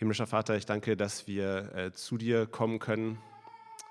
Himmlischer 0.00 0.26
Vater, 0.26 0.56
ich 0.56 0.64
danke, 0.64 0.96
dass 0.96 1.26
wir 1.26 1.74
äh, 1.74 1.92
zu 1.92 2.16
dir 2.16 2.46
kommen 2.46 2.78
können. 2.78 3.18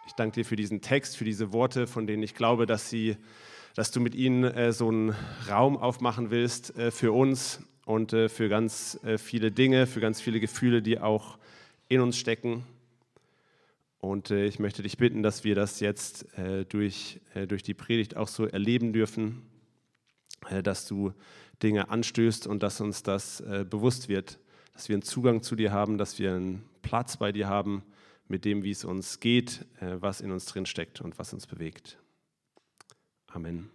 Ich 0.08 0.13
danke 0.13 0.39
dir 0.39 0.43
für 0.43 0.55
diesen 0.55 0.82
Text, 0.82 1.16
für 1.16 1.24
diese 1.24 1.54
Worte, 1.54 1.85
von 1.85 2.08
denen 2.08 2.24
ich 2.24 2.33
glaube, 2.33 2.66
dass, 2.66 2.89
sie, 2.89 3.16
dass 3.75 3.92
du 3.92 4.00
mit 4.00 4.16
ihnen 4.16 4.43
äh, 4.43 4.74
so 4.74 4.87
einen 4.87 5.14
Raum 5.48 5.77
aufmachen 5.77 6.32
willst 6.32 6.75
äh, 6.75 6.90
für 6.90 7.11
uns 7.11 7.61
und 7.85 8.11
äh, 8.14 8.27
für 8.27 8.50
ganz 8.50 9.00
äh, 9.04 9.20
viele 9.20 9.52
Dinge, 9.52 9.86
für 9.86 10.00
ganz 10.00 10.20
viele 10.20 10.39
Gefühle, 10.39 10.82
die 10.82 11.00
auch 11.00 11.38
in 11.89 12.01
uns 12.01 12.17
stecken. 12.17 12.65
Und 13.99 14.31
äh, 14.31 14.47
ich 14.47 14.57
möchte 14.57 14.81
dich 14.81 14.97
bitten, 14.97 15.21
dass 15.21 15.43
wir 15.43 15.53
das 15.53 15.79
jetzt 15.79 16.25
durch, 16.69 17.19
durch 17.47 17.61
die 17.61 17.75
Predigt 17.75 18.17
auch 18.17 18.29
so 18.29 18.47
erleben 18.47 18.93
dürfen, 18.93 19.43
dass 20.63 20.87
du 20.87 21.13
Dinge 21.61 21.91
anstößt 21.91 22.47
und 22.47 22.63
dass 22.63 22.81
uns 22.81 23.03
das 23.03 23.43
bewusst 23.69 24.09
wird 24.09 24.39
dass 24.80 24.88
wir 24.88 24.96
einen 24.96 25.02
Zugang 25.02 25.43
zu 25.43 25.57
dir 25.57 25.73
haben, 25.73 25.98
dass 25.98 26.20
wir 26.20 26.34
einen 26.34 26.64
Platz 26.82 27.18
bei 27.18 27.34
dir 27.34 27.50
haben 27.50 27.83
mit 28.29 28.46
dem, 28.46 28.64
wie 28.64 28.71
es 28.71 28.86
uns 28.86 29.20
geht, 29.20 29.65
äh, 29.82 29.97
was 30.00 30.21
in 30.21 30.32
uns 30.32 30.46
drin 30.46 30.65
steckt 30.65 31.01
und 31.01 31.20
was 31.20 31.33
uns 31.33 31.47
bewegt. 31.47 31.97
Amen. 33.28 33.70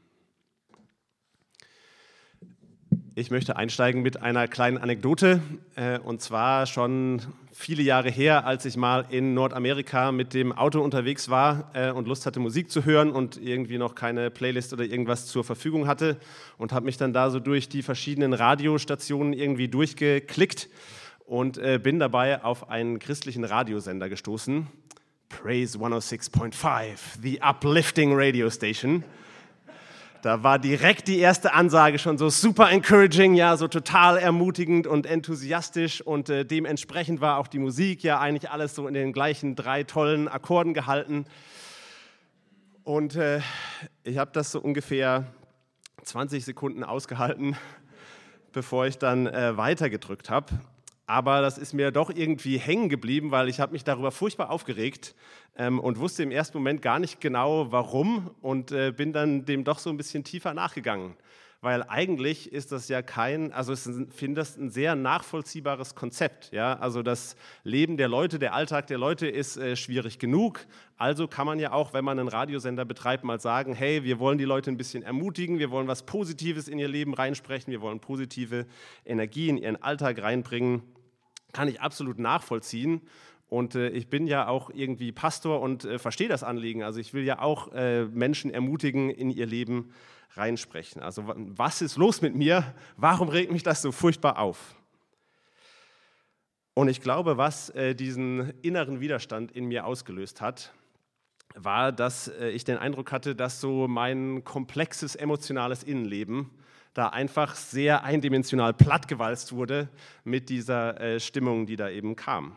Ich 3.16 3.30
möchte 3.30 3.54
einsteigen 3.54 4.02
mit 4.02 4.22
einer 4.22 4.48
kleinen 4.48 4.76
Anekdote. 4.76 5.40
Äh, 5.76 6.00
und 6.00 6.20
zwar 6.20 6.66
schon 6.66 7.22
viele 7.52 7.84
Jahre 7.84 8.10
her, 8.10 8.44
als 8.44 8.64
ich 8.64 8.76
mal 8.76 9.06
in 9.08 9.34
Nordamerika 9.34 10.10
mit 10.10 10.34
dem 10.34 10.50
Auto 10.50 10.80
unterwegs 10.80 11.28
war 11.28 11.70
äh, 11.74 11.92
und 11.92 12.08
Lust 12.08 12.26
hatte, 12.26 12.40
Musik 12.40 12.72
zu 12.72 12.84
hören 12.84 13.12
und 13.12 13.36
irgendwie 13.40 13.78
noch 13.78 13.94
keine 13.94 14.32
Playlist 14.32 14.72
oder 14.72 14.82
irgendwas 14.82 15.26
zur 15.26 15.44
Verfügung 15.44 15.86
hatte. 15.86 16.16
Und 16.58 16.72
habe 16.72 16.86
mich 16.86 16.96
dann 16.96 17.12
da 17.12 17.30
so 17.30 17.38
durch 17.38 17.68
die 17.68 17.82
verschiedenen 17.82 18.32
Radiostationen 18.32 19.32
irgendwie 19.32 19.68
durchgeklickt 19.68 20.68
und 21.24 21.56
äh, 21.56 21.78
bin 21.80 22.00
dabei 22.00 22.42
auf 22.42 22.68
einen 22.68 22.98
christlichen 22.98 23.44
Radiosender 23.44 24.08
gestoßen. 24.08 24.66
Praise 25.28 25.78
106.5, 25.78 26.98
the 27.22 27.40
uplifting 27.40 28.12
radio 28.12 28.50
station. 28.50 29.04
Da 30.24 30.42
war 30.42 30.58
direkt 30.58 31.08
die 31.08 31.18
erste 31.18 31.52
Ansage 31.52 31.98
schon 31.98 32.16
so 32.16 32.30
super 32.30 32.70
encouraging, 32.70 33.34
ja, 33.34 33.58
so 33.58 33.68
total 33.68 34.16
ermutigend 34.16 34.86
und 34.86 35.04
enthusiastisch 35.04 36.00
und 36.00 36.30
äh, 36.30 36.46
dementsprechend 36.46 37.20
war 37.20 37.36
auch 37.36 37.46
die 37.46 37.58
Musik 37.58 38.02
ja 38.02 38.18
eigentlich 38.18 38.50
alles 38.50 38.74
so 38.74 38.88
in 38.88 38.94
den 38.94 39.12
gleichen 39.12 39.54
drei 39.54 39.82
tollen 39.82 40.26
Akkorden 40.26 40.72
gehalten. 40.72 41.26
Und 42.84 43.16
äh, 43.16 43.42
ich 44.02 44.16
habe 44.16 44.30
das 44.32 44.50
so 44.50 44.62
ungefähr 44.62 45.26
20 46.04 46.42
Sekunden 46.42 46.84
ausgehalten, 46.84 47.54
bevor 48.52 48.86
ich 48.86 48.96
dann 48.96 49.26
äh, 49.26 49.58
weitergedrückt 49.58 50.30
habe. 50.30 50.58
Aber 51.06 51.42
das 51.42 51.58
ist 51.58 51.74
mir 51.74 51.90
doch 51.90 52.10
irgendwie 52.10 52.58
hängen 52.58 52.88
geblieben, 52.88 53.30
weil 53.30 53.48
ich 53.48 53.60
habe 53.60 53.72
mich 53.72 53.84
darüber 53.84 54.10
furchtbar 54.10 54.50
aufgeregt 54.50 55.14
ähm, 55.56 55.78
und 55.78 55.98
wusste 55.98 56.22
im 56.22 56.30
ersten 56.30 56.56
Moment 56.56 56.80
gar 56.80 56.98
nicht 56.98 57.20
genau, 57.20 57.70
warum 57.70 58.30
und 58.40 58.72
äh, 58.72 58.90
bin 58.90 59.12
dann 59.12 59.44
dem 59.44 59.64
doch 59.64 59.78
so 59.78 59.90
ein 59.90 59.98
bisschen 59.98 60.24
tiefer 60.24 60.54
nachgegangen. 60.54 61.14
Weil 61.60 61.82
eigentlich 61.82 62.52
ist 62.52 62.72
das 62.72 62.88
ja 62.88 63.00
kein, 63.00 63.50
also 63.50 63.72
ich 63.72 63.80
finde 64.14 64.40
das 64.40 64.58
ein 64.58 64.68
sehr 64.68 64.94
nachvollziehbares 64.96 65.94
Konzept. 65.94 66.52
Ja? 66.52 66.74
Also 66.74 67.02
das 67.02 67.36
Leben 67.62 67.96
der 67.96 68.08
Leute, 68.08 68.38
der 68.38 68.52
Alltag 68.52 68.86
der 68.86 68.98
Leute 68.98 69.26
ist 69.26 69.56
äh, 69.56 69.74
schwierig 69.74 70.18
genug. 70.18 70.66
Also 70.98 71.26
kann 71.26 71.46
man 71.46 71.58
ja 71.58 71.72
auch, 71.72 71.94
wenn 71.94 72.04
man 72.04 72.18
einen 72.18 72.28
Radiosender 72.28 72.84
betreibt, 72.84 73.24
mal 73.24 73.40
sagen, 73.40 73.74
hey, 73.74 74.04
wir 74.04 74.18
wollen 74.18 74.36
die 74.36 74.44
Leute 74.44 74.70
ein 74.70 74.76
bisschen 74.76 75.02
ermutigen, 75.02 75.58
wir 75.58 75.70
wollen 75.70 75.88
was 75.88 76.02
Positives 76.02 76.68
in 76.68 76.78
ihr 76.78 76.88
Leben 76.88 77.14
reinsprechen, 77.14 77.70
wir 77.70 77.80
wollen 77.80 77.98
positive 77.98 78.66
Energie 79.06 79.48
in 79.48 79.56
ihren 79.56 79.82
Alltag 79.82 80.20
reinbringen 80.20 80.82
kann 81.54 81.68
ich 81.68 81.80
absolut 81.80 82.18
nachvollziehen. 82.18 83.00
Und 83.48 83.74
äh, 83.74 83.88
ich 83.90 84.08
bin 84.08 84.26
ja 84.26 84.48
auch 84.48 84.70
irgendwie 84.70 85.12
Pastor 85.12 85.60
und 85.60 85.84
äh, 85.84 85.98
verstehe 85.98 86.28
das 86.28 86.42
Anliegen. 86.42 86.82
Also 86.82 87.00
ich 87.00 87.14
will 87.14 87.24
ja 87.24 87.38
auch 87.38 87.72
äh, 87.72 88.04
Menschen 88.04 88.50
ermutigen, 88.50 89.08
in 89.08 89.30
ihr 89.30 89.46
Leben 89.46 89.92
reinsprechen. 90.34 91.02
Also 91.02 91.24
was 91.36 91.80
ist 91.80 91.96
los 91.96 92.20
mit 92.20 92.34
mir? 92.34 92.74
Warum 92.96 93.28
regt 93.28 93.52
mich 93.52 93.62
das 93.62 93.80
so 93.80 93.92
furchtbar 93.92 94.38
auf? 94.38 94.74
Und 96.74 96.88
ich 96.88 97.00
glaube, 97.00 97.36
was 97.36 97.70
äh, 97.70 97.94
diesen 97.94 98.52
inneren 98.62 99.00
Widerstand 99.00 99.52
in 99.52 99.66
mir 99.66 99.86
ausgelöst 99.86 100.40
hat, 100.40 100.74
war, 101.54 101.92
dass 101.92 102.26
äh, 102.26 102.48
ich 102.48 102.64
den 102.64 102.78
Eindruck 102.78 103.12
hatte, 103.12 103.36
dass 103.36 103.60
so 103.60 103.86
mein 103.86 104.42
komplexes 104.42 105.14
emotionales 105.14 105.84
Innenleben 105.84 106.50
da 106.94 107.08
einfach 107.08 107.56
sehr 107.56 108.04
eindimensional 108.04 108.72
plattgewalzt 108.72 109.52
wurde 109.52 109.88
mit 110.22 110.48
dieser 110.48 111.00
äh, 111.00 111.20
Stimmung, 111.20 111.66
die 111.66 111.76
da 111.76 111.90
eben 111.90 112.16
kam. 112.16 112.56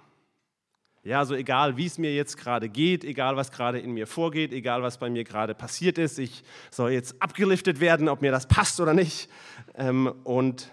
Ja, 1.04 1.20
also 1.20 1.36
egal, 1.36 1.78
wie 1.78 1.86
es 1.86 1.98
mir 1.98 2.14
jetzt 2.14 2.38
gerade 2.38 2.70
geht, 2.70 3.04
egal, 3.04 3.36
was 3.36 3.52
gerade 3.52 3.80
in 3.80 3.92
mir 3.92 4.08
vorgeht, 4.08 4.52
egal, 4.54 4.84
was 4.84 5.00
bei 5.00 5.10
mir 5.10 5.24
gerade 5.24 5.56
passiert 5.56 5.98
ist, 5.98 6.20
ich 6.20 6.44
soll 6.70 6.92
jetzt 6.92 7.22
abgeliftet 7.22 7.80
werden, 7.80 8.10
ob 8.10 8.22
mir 8.22 8.32
das 8.32 8.48
passt 8.48 8.80
oder 8.80 8.94
nicht. 8.94 9.30
Ähm, 9.76 10.14
und 10.24 10.72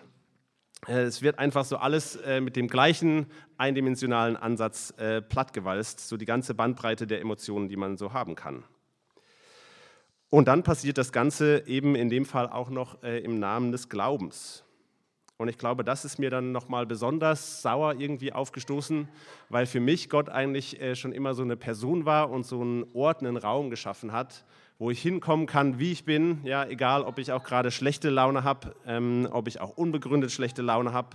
äh, 0.86 1.02
es 1.02 1.22
wird 1.22 1.38
einfach 1.38 1.64
so 1.64 1.76
alles 1.76 2.16
äh, 2.16 2.40
mit 2.40 2.56
dem 2.56 2.68
gleichen 2.68 3.26
eindimensionalen 3.56 4.36
Ansatz 4.36 4.92
plattgewalzt, 5.28 6.08
so 6.08 6.16
die 6.16 6.24
ganze 6.24 6.54
Bandbreite 6.54 7.06
der 7.06 7.20
Emotionen, 7.20 7.68
die 7.68 7.76
man 7.76 7.96
so 7.96 8.12
haben 8.12 8.34
kann. 8.34 8.64
Und 10.34 10.48
dann 10.48 10.64
passiert 10.64 10.98
das 10.98 11.12
Ganze 11.12 11.62
eben 11.68 11.94
in 11.94 12.08
dem 12.08 12.24
Fall 12.24 12.48
auch 12.48 12.68
noch 12.68 13.04
äh, 13.04 13.20
im 13.20 13.38
Namen 13.38 13.70
des 13.70 13.88
Glaubens. 13.88 14.64
Und 15.36 15.46
ich 15.46 15.58
glaube, 15.58 15.84
das 15.84 16.04
ist 16.04 16.18
mir 16.18 16.28
dann 16.28 16.50
nochmal 16.50 16.86
besonders 16.86 17.62
sauer 17.62 17.94
irgendwie 18.00 18.32
aufgestoßen, 18.32 19.08
weil 19.48 19.66
für 19.66 19.78
mich 19.78 20.10
Gott 20.10 20.28
eigentlich 20.28 20.80
äh, 20.80 20.96
schon 20.96 21.12
immer 21.12 21.34
so 21.34 21.44
eine 21.44 21.56
Person 21.56 22.04
war 22.04 22.30
und 22.30 22.44
so 22.44 22.62
einen 22.62 22.84
Ort, 22.94 23.20
einen 23.20 23.36
Raum 23.36 23.70
geschaffen 23.70 24.10
hat, 24.10 24.44
wo 24.76 24.90
ich 24.90 25.00
hinkommen 25.00 25.46
kann, 25.46 25.78
wie 25.78 25.92
ich 25.92 26.04
bin. 26.04 26.40
Ja, 26.42 26.66
egal, 26.66 27.04
ob 27.04 27.18
ich 27.20 27.30
auch 27.30 27.44
gerade 27.44 27.70
schlechte 27.70 28.10
Laune 28.10 28.42
habe, 28.42 28.74
ähm, 28.88 29.28
ob 29.30 29.46
ich 29.46 29.60
auch 29.60 29.70
unbegründet 29.76 30.32
schlechte 30.32 30.62
Laune 30.62 30.92
habe 30.92 31.10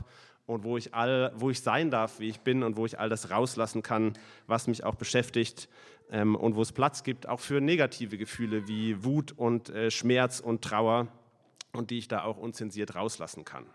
und 0.50 0.64
wo 0.64 0.78
ich, 0.78 0.94
all, 0.96 1.32
wo 1.36 1.50
ich 1.50 1.62
sein 1.62 1.92
darf, 1.92 2.20
wie 2.20 2.30
ich 2.30 2.40
bin 2.40 2.64
und 2.64 2.76
wo 2.76 2.86
ich 2.86 3.00
all 3.00 3.08
das 3.08 3.30
rauslassen 3.30 3.84
kann, 3.84 4.14
was 4.48 4.68
mich 4.68 4.84
auch 4.84 4.96
beschäftigt 4.96 5.70
ähm, 6.12 6.36
und 6.36 6.56
wo 6.56 6.62
es 6.62 6.72
Platz 6.72 7.04
gibt, 7.04 7.30
auch 7.30 7.40
für 7.40 7.62
negative 7.62 8.18
Gefühle 8.18 8.68
wie 8.68 9.04
Wut 9.04 9.32
und 9.32 9.70
äh, 9.70 9.92
Schmerz 9.92 10.40
und 10.40 10.64
Trauer 10.64 11.08
und 11.72 11.92
die 11.92 12.00
ich 12.00 12.08
da 12.08 12.24
auch 12.24 12.38
unzensiert 12.38 12.96
rauslassen 12.96 13.46
kann. 13.46 13.66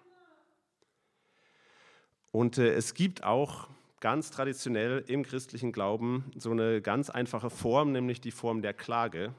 Und 2.32 2.58
äh, 2.58 2.74
es 2.74 2.94
gibt 2.94 3.22
auch 3.22 3.68
ganz 4.00 4.32
traditionell 4.32 5.04
im 5.06 5.22
christlichen 5.22 5.70
Glauben 5.70 6.24
so 6.36 6.50
eine 6.50 6.82
ganz 6.82 7.08
einfache 7.08 7.50
Form, 7.50 7.92
nämlich 7.92 8.20
die 8.20 8.32
Form 8.32 8.62
der 8.62 8.74
Klage, 8.74 9.32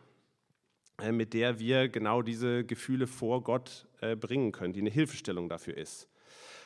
äh, 1.01 1.11
mit 1.11 1.33
der 1.33 1.59
wir 1.59 1.89
genau 1.89 2.21
diese 2.21 2.63
Gefühle 2.63 3.07
vor 3.07 3.43
Gott 3.43 3.87
äh, 3.99 4.15
bringen 4.15 4.53
können, 4.53 4.71
die 4.71 4.79
eine 4.79 4.89
Hilfestellung 4.89 5.49
dafür 5.49 5.75
ist. 5.75 6.07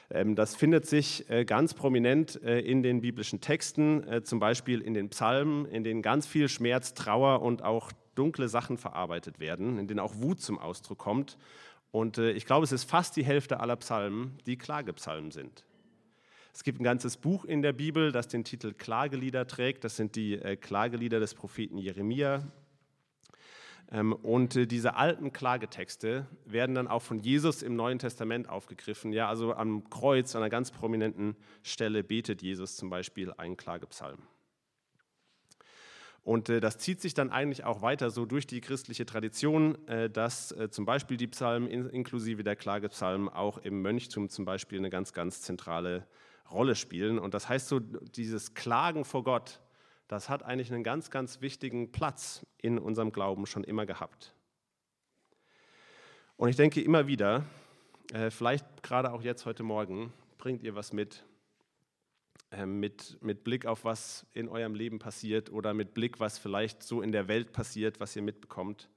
Ähm, 0.09 0.35
das 0.35 0.55
findet 0.55 0.85
sich 0.85 1.29
äh, 1.29 1.45
ganz 1.45 1.73
prominent 1.73 2.41
äh, 2.43 2.59
in 2.59 2.83
den 2.83 3.01
biblischen 3.01 3.41
Texten, 3.41 4.03
äh, 4.07 4.23
zum 4.23 4.39
Beispiel 4.39 4.81
in 4.81 4.93
den 4.93 5.09
Psalmen, 5.09 5.65
in 5.65 5.83
denen 5.83 6.01
ganz 6.01 6.25
viel 6.27 6.49
Schmerz, 6.49 6.93
Trauer 6.93 7.41
und 7.41 7.63
auch 7.63 7.91
dunkle 8.15 8.49
Sachen 8.49 8.77
verarbeitet 8.77 9.39
werden, 9.39 9.77
in 9.77 9.87
denen 9.87 9.99
auch 9.99 10.15
Wut 10.15 10.41
zum 10.41 10.57
Ausdruck 10.59 10.97
kommt. 10.97 11.37
Und 11.91 12.19
ich 12.19 12.45
glaube, 12.45 12.65
es 12.65 12.71
ist 12.71 12.83
fast 12.83 13.15
die 13.15 13.23
Hälfte 13.23 13.61
aller 13.61 13.75
Psalmen, 13.77 14.37
die 14.45 14.57
Klagepsalmen 14.57 15.31
sind. 15.31 15.63
Es 16.53 16.63
gibt 16.63 16.79
ein 16.79 16.83
ganzes 16.83 17.17
Buch 17.17 17.45
in 17.45 17.63
der 17.63 17.73
Bibel, 17.73 18.11
das 18.11 18.27
den 18.27 18.43
Titel 18.43 18.73
Klagelieder 18.73 19.47
trägt. 19.47 19.85
Das 19.85 19.95
sind 19.95 20.15
die 20.15 20.37
Klagelieder 20.61 21.19
des 21.19 21.33
Propheten 21.33 21.79
Jeremia. 21.79 22.43
Ähm, 23.91 24.13
und 24.13 24.55
äh, 24.55 24.67
diese 24.67 24.95
alten 24.95 25.33
Klagetexte 25.33 26.27
werden 26.45 26.75
dann 26.75 26.87
auch 26.87 27.01
von 27.01 27.19
Jesus 27.19 27.63
im 27.63 27.75
Neuen 27.75 27.99
Testament 27.99 28.47
aufgegriffen. 28.47 29.11
Ja, 29.11 29.27
also 29.27 29.53
am 29.53 29.89
Kreuz, 29.89 30.35
an 30.35 30.43
einer 30.43 30.49
ganz 30.49 30.71
prominenten 30.71 31.35
Stelle, 31.63 32.03
betet 32.03 32.41
Jesus 32.41 32.75
zum 32.75 32.89
Beispiel 32.89 33.33
einen 33.33 33.57
Klagepsalm. 33.57 34.19
Und 36.21 36.49
äh, 36.49 36.59
das 36.59 36.77
zieht 36.77 37.01
sich 37.01 37.15
dann 37.15 37.31
eigentlich 37.31 37.63
auch 37.63 37.81
weiter 37.81 38.11
so 38.11 38.25
durch 38.25 38.45
die 38.45 38.61
christliche 38.61 39.07
Tradition, 39.07 39.87
äh, 39.87 40.09
dass 40.09 40.53
zum 40.69 40.85
Beispiel 40.85 41.17
die 41.17 41.27
Psalmen 41.27 41.67
inklusive 41.67 42.43
der 42.43 42.55
Klagepsalmen 42.55 43.29
auch 43.29 43.57
im 43.57 43.81
Mönchtum 43.81 44.29
zum 44.29 44.45
Beispiel 44.45 44.77
eine 44.77 44.91
ganz, 44.91 45.13
ganz 45.13 45.41
zentrale 45.41 46.05
Rolle 46.51 46.75
spielen. 46.75 47.17
Und 47.17 47.33
das 47.33 47.49
heißt 47.49 47.67
so, 47.67 47.79
dieses 47.79 48.53
Klagen 48.53 49.05
vor 49.05 49.23
Gott, 49.23 49.59
das 50.09 50.27
hat 50.27 50.43
eigentlich 50.43 50.73
einen 50.73 50.83
ganz, 50.83 51.11
ganz 51.11 51.39
wichtigen 51.39 51.91
Platz 51.91 52.45
in 52.57 52.79
unserem 52.79 53.11
Glauben 53.11 53.45
schon 53.45 53.63
immer 53.63 53.85
gehabt. 53.85 54.33
Und 56.35 56.49
ich 56.49 56.55
denke 56.55 56.81
immer 56.81 57.05
wieder, 57.05 57.45
äh, 58.11 58.31
vielleicht 58.31 58.81
gerade 58.81 59.13
auch 59.13 59.21
jetzt 59.21 59.45
heute 59.45 59.61
Morgen, 59.61 60.11
bringt 60.39 60.63
ihr 60.63 60.73
was 60.73 60.93
mit, 60.93 61.23
äh, 62.49 62.65
mit, 62.65 63.19
mit 63.21 63.43
Blick 63.43 63.67
auf 63.67 63.85
was 63.85 64.25
in 64.33 64.49
eurem 64.49 64.73
Leben 64.73 64.97
passiert 64.97 65.51
oder 65.51 65.75
mit 65.75 65.93
Blick, 65.93 66.19
was 66.19 66.39
vielleicht 66.39 66.81
so 66.81 67.03
in 67.03 67.11
der 67.11 67.27
Welt 67.27 67.53
passiert, 67.53 67.99
was 67.99 68.15
ihr 68.15 68.23
mitbekommt. 68.23 68.89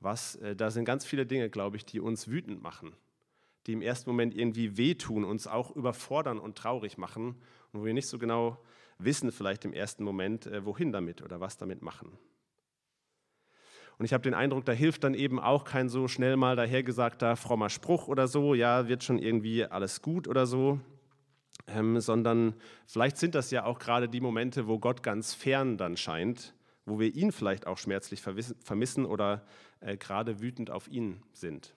Was, 0.00 0.34
äh, 0.36 0.56
da 0.56 0.72
sind 0.72 0.86
ganz 0.86 1.04
viele 1.04 1.24
Dinge, 1.24 1.50
glaube 1.50 1.76
ich, 1.76 1.84
die 1.84 2.00
uns 2.00 2.26
wütend 2.26 2.60
machen, 2.60 2.96
die 3.68 3.74
im 3.74 3.82
ersten 3.82 4.10
Moment 4.10 4.34
irgendwie 4.34 4.76
wehtun, 4.76 5.22
uns 5.22 5.46
auch 5.46 5.70
überfordern 5.70 6.40
und 6.40 6.58
traurig 6.58 6.98
machen 6.98 7.36
und 7.72 7.80
wo 7.80 7.84
wir 7.84 7.94
nicht 7.94 8.08
so 8.08 8.18
genau 8.18 8.58
wissen, 9.04 9.32
vielleicht 9.32 9.64
im 9.64 9.72
ersten 9.72 10.04
Moment, 10.04 10.46
äh, 10.46 10.64
wohin 10.64 10.92
damit 10.92 11.22
oder 11.22 11.40
was 11.40 11.56
damit 11.56 11.82
machen. 11.82 12.18
Und 13.98 14.06
ich 14.06 14.12
habe 14.12 14.22
den 14.22 14.34
Eindruck, 14.34 14.64
da 14.64 14.72
hilft 14.72 15.04
dann 15.04 15.14
eben 15.14 15.38
auch 15.38 15.64
kein 15.64 15.88
so 15.88 16.08
schnell 16.08 16.36
mal 16.36 16.56
dahergesagter 16.56 17.36
frommer 17.36 17.70
Spruch 17.70 18.08
oder 18.08 18.26
so, 18.26 18.54
ja, 18.54 18.88
wird 18.88 19.04
schon 19.04 19.18
irgendwie 19.18 19.64
alles 19.64 20.02
gut 20.02 20.26
oder 20.26 20.46
so, 20.46 20.80
ähm, 21.66 22.00
sondern 22.00 22.54
vielleicht 22.86 23.16
sind 23.16 23.34
das 23.34 23.50
ja 23.50 23.64
auch 23.64 23.78
gerade 23.78 24.08
die 24.08 24.20
Momente, 24.20 24.66
wo 24.66 24.78
Gott 24.78 25.02
ganz 25.02 25.34
fern 25.34 25.76
dann 25.76 25.96
scheint, 25.96 26.54
wo 26.84 26.98
wir 26.98 27.14
ihn 27.14 27.32
vielleicht 27.32 27.66
auch 27.66 27.78
schmerzlich 27.78 28.22
vermissen 28.22 29.06
oder 29.06 29.46
äh, 29.80 29.96
gerade 29.96 30.40
wütend 30.40 30.70
auf 30.70 30.88
ihn 30.88 31.22
sind. 31.32 31.74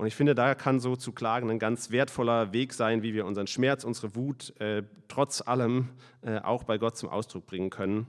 Und 0.00 0.06
ich 0.06 0.16
finde, 0.16 0.34
da 0.34 0.54
kann 0.54 0.80
so 0.80 0.96
zu 0.96 1.12
klagen 1.12 1.50
ein 1.50 1.58
ganz 1.58 1.90
wertvoller 1.90 2.54
Weg 2.54 2.72
sein, 2.72 3.02
wie 3.02 3.12
wir 3.12 3.26
unseren 3.26 3.46
Schmerz, 3.46 3.84
unsere 3.84 4.14
Wut 4.16 4.58
äh, 4.58 4.82
trotz 5.08 5.42
allem 5.42 5.90
äh, 6.22 6.38
auch 6.38 6.64
bei 6.64 6.78
Gott 6.78 6.96
zum 6.96 7.10
Ausdruck 7.10 7.44
bringen 7.44 7.68
können. 7.68 8.06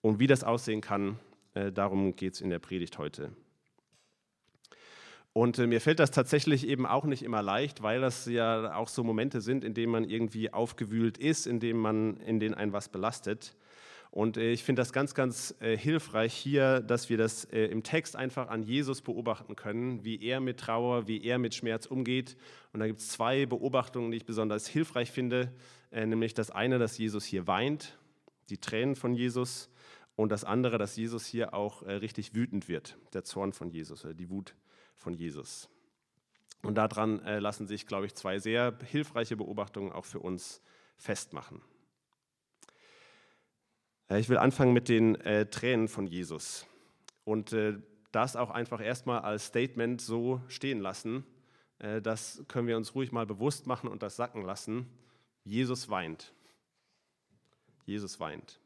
Und 0.00 0.18
wie 0.18 0.28
das 0.28 0.44
aussehen 0.44 0.80
kann, 0.80 1.18
äh, 1.52 1.70
darum 1.70 2.16
geht 2.16 2.32
es 2.32 2.40
in 2.40 2.48
der 2.48 2.58
Predigt 2.58 2.96
heute. 2.96 3.32
Und 5.34 5.58
äh, 5.58 5.66
mir 5.66 5.82
fällt 5.82 5.98
das 5.98 6.10
tatsächlich 6.10 6.66
eben 6.66 6.86
auch 6.86 7.04
nicht 7.04 7.22
immer 7.22 7.42
leicht, 7.42 7.82
weil 7.82 8.00
das 8.00 8.24
ja 8.24 8.74
auch 8.74 8.88
so 8.88 9.04
Momente 9.04 9.42
sind, 9.42 9.62
in 9.62 9.74
denen 9.74 9.92
man 9.92 10.04
irgendwie 10.04 10.54
aufgewühlt 10.54 11.18
ist, 11.18 11.46
in 11.46 11.60
denen 11.60 11.80
man, 11.80 12.16
in 12.20 12.40
denen 12.40 12.54
ein 12.54 12.72
was 12.72 12.88
belastet. 12.88 13.54
Und 14.16 14.38
äh, 14.38 14.50
ich 14.50 14.64
finde 14.64 14.80
das 14.80 14.94
ganz, 14.94 15.12
ganz 15.12 15.54
äh, 15.60 15.76
hilfreich 15.76 16.32
hier, 16.32 16.80
dass 16.80 17.10
wir 17.10 17.18
das 17.18 17.44
äh, 17.44 17.66
im 17.66 17.82
Text 17.82 18.16
einfach 18.16 18.48
an 18.48 18.62
Jesus 18.62 19.02
beobachten 19.02 19.56
können, 19.56 20.06
wie 20.06 20.24
er 20.24 20.40
mit 20.40 20.58
Trauer, 20.58 21.06
wie 21.06 21.22
er 21.22 21.36
mit 21.36 21.54
Schmerz 21.54 21.84
umgeht. 21.84 22.38
Und 22.72 22.80
da 22.80 22.86
gibt 22.86 23.00
es 23.00 23.10
zwei 23.10 23.44
Beobachtungen, 23.44 24.10
die 24.10 24.16
ich 24.16 24.24
besonders 24.24 24.68
hilfreich 24.68 25.10
finde, 25.10 25.52
nämlich 25.90 26.32
das 26.32 26.50
eine, 26.50 26.78
dass 26.78 26.96
Jesus 26.96 27.26
hier 27.26 27.46
weint, 27.46 27.98
die 28.48 28.56
Tränen 28.56 28.96
von 28.96 29.12
Jesus, 29.12 29.68
und 30.14 30.32
das 30.32 30.44
andere, 30.44 30.78
dass 30.78 30.96
Jesus 30.96 31.26
hier 31.26 31.52
auch 31.52 31.82
richtig 31.82 32.34
wütend 32.34 32.68
wird, 32.68 32.96
der 33.12 33.22
Zorn 33.24 33.52
von 33.52 33.68
Jesus, 33.68 34.02
oder 34.04 34.14
die 34.14 34.30
Wut 34.30 34.54
von 34.96 35.12
Jesus. 35.12 35.68
Und 36.62 36.76
daran 36.76 37.18
lassen 37.18 37.66
sich, 37.66 37.86
glaube 37.86 38.06
ich, 38.06 38.14
zwei 38.14 38.38
sehr 38.38 38.78
hilfreiche 38.84 39.36
Beobachtungen 39.36 39.92
auch 39.92 40.06
für 40.06 40.20
uns 40.20 40.62
festmachen. 40.96 41.60
Äh, 44.08 44.20
ich 44.20 44.28
will 44.28 44.38
anfangen 44.38 44.72
mit 44.72 44.88
den 44.88 45.14
äh, 45.16 45.46
Tränen 45.46 45.88
von 45.88 46.06
Jesus 46.06 46.66
und 47.24 47.52
äh, 47.52 47.74
das 48.12 48.36
auch 48.36 48.50
einfach 48.50 48.80
erstmal 48.80 49.20
als 49.20 49.46
Statement 49.46 50.00
so 50.00 50.40
stehen 50.48 50.80
lassen. 50.80 51.24
Äh, 51.78 52.00
das 52.00 52.42
können 52.48 52.68
wir 52.68 52.76
uns 52.76 52.94
ruhig 52.94 53.12
mal 53.12 53.26
bewusst 53.26 53.66
machen 53.66 53.88
und 53.88 54.02
das 54.02 54.16
sacken 54.16 54.42
lassen. 54.42 54.86
Jesus 55.44 55.88
weint. 55.88 56.32
Jesus 57.84 58.18
weint. 58.18 58.58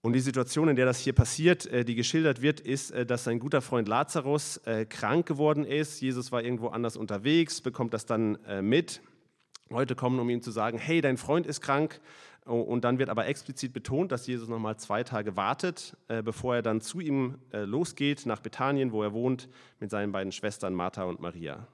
Und 0.00 0.12
die 0.12 0.20
Situation, 0.20 0.68
in 0.68 0.76
der 0.76 0.86
das 0.86 1.00
hier 1.00 1.12
passiert, 1.12 1.66
äh, 1.66 1.84
die 1.84 1.96
geschildert 1.96 2.40
wird, 2.40 2.60
ist, 2.60 2.92
äh, 2.92 3.04
dass 3.04 3.24
sein 3.24 3.40
guter 3.40 3.60
Freund 3.60 3.88
Lazarus 3.88 4.60
krank 4.88 5.26
geworden 5.26 5.64
ist. 5.64 6.00
Jesus 6.00 6.30
war 6.30 6.42
irgendwo 6.42 6.68
anders 6.68 6.96
unterwegs, 6.96 7.60
bekommt 7.60 7.94
das 7.94 8.06
dann 8.06 8.38
mit. 8.62 9.00
Leute 9.70 9.94
kommen, 9.94 10.18
um 10.18 10.30
ihm 10.30 10.40
zu 10.40 10.50
sagen, 10.50 10.78
hey, 10.78 11.00
dein 11.00 11.16
Freund 11.16 11.46
ist 11.46 11.60
krank. 11.60 12.00
Und 12.48 12.82
dann 12.84 12.98
wird 12.98 13.10
aber 13.10 13.26
explizit 13.26 13.74
betont, 13.74 14.10
dass 14.10 14.26
Jesus 14.26 14.48
noch 14.48 14.58
mal 14.58 14.78
zwei 14.78 15.04
Tage 15.04 15.36
wartet, 15.36 15.96
äh, 16.08 16.22
bevor 16.22 16.56
er 16.56 16.62
dann 16.62 16.80
zu 16.80 16.98
ihm 16.98 17.38
äh, 17.52 17.64
losgeht 17.64 18.24
nach 18.24 18.40
Bethanien, 18.40 18.90
wo 18.90 19.02
er 19.02 19.12
wohnt, 19.12 19.50
mit 19.80 19.90
seinen 19.90 20.12
beiden 20.12 20.32
Schwestern 20.32 20.72
Martha 20.72 21.04
und 21.04 21.20
Maria. 21.20 21.66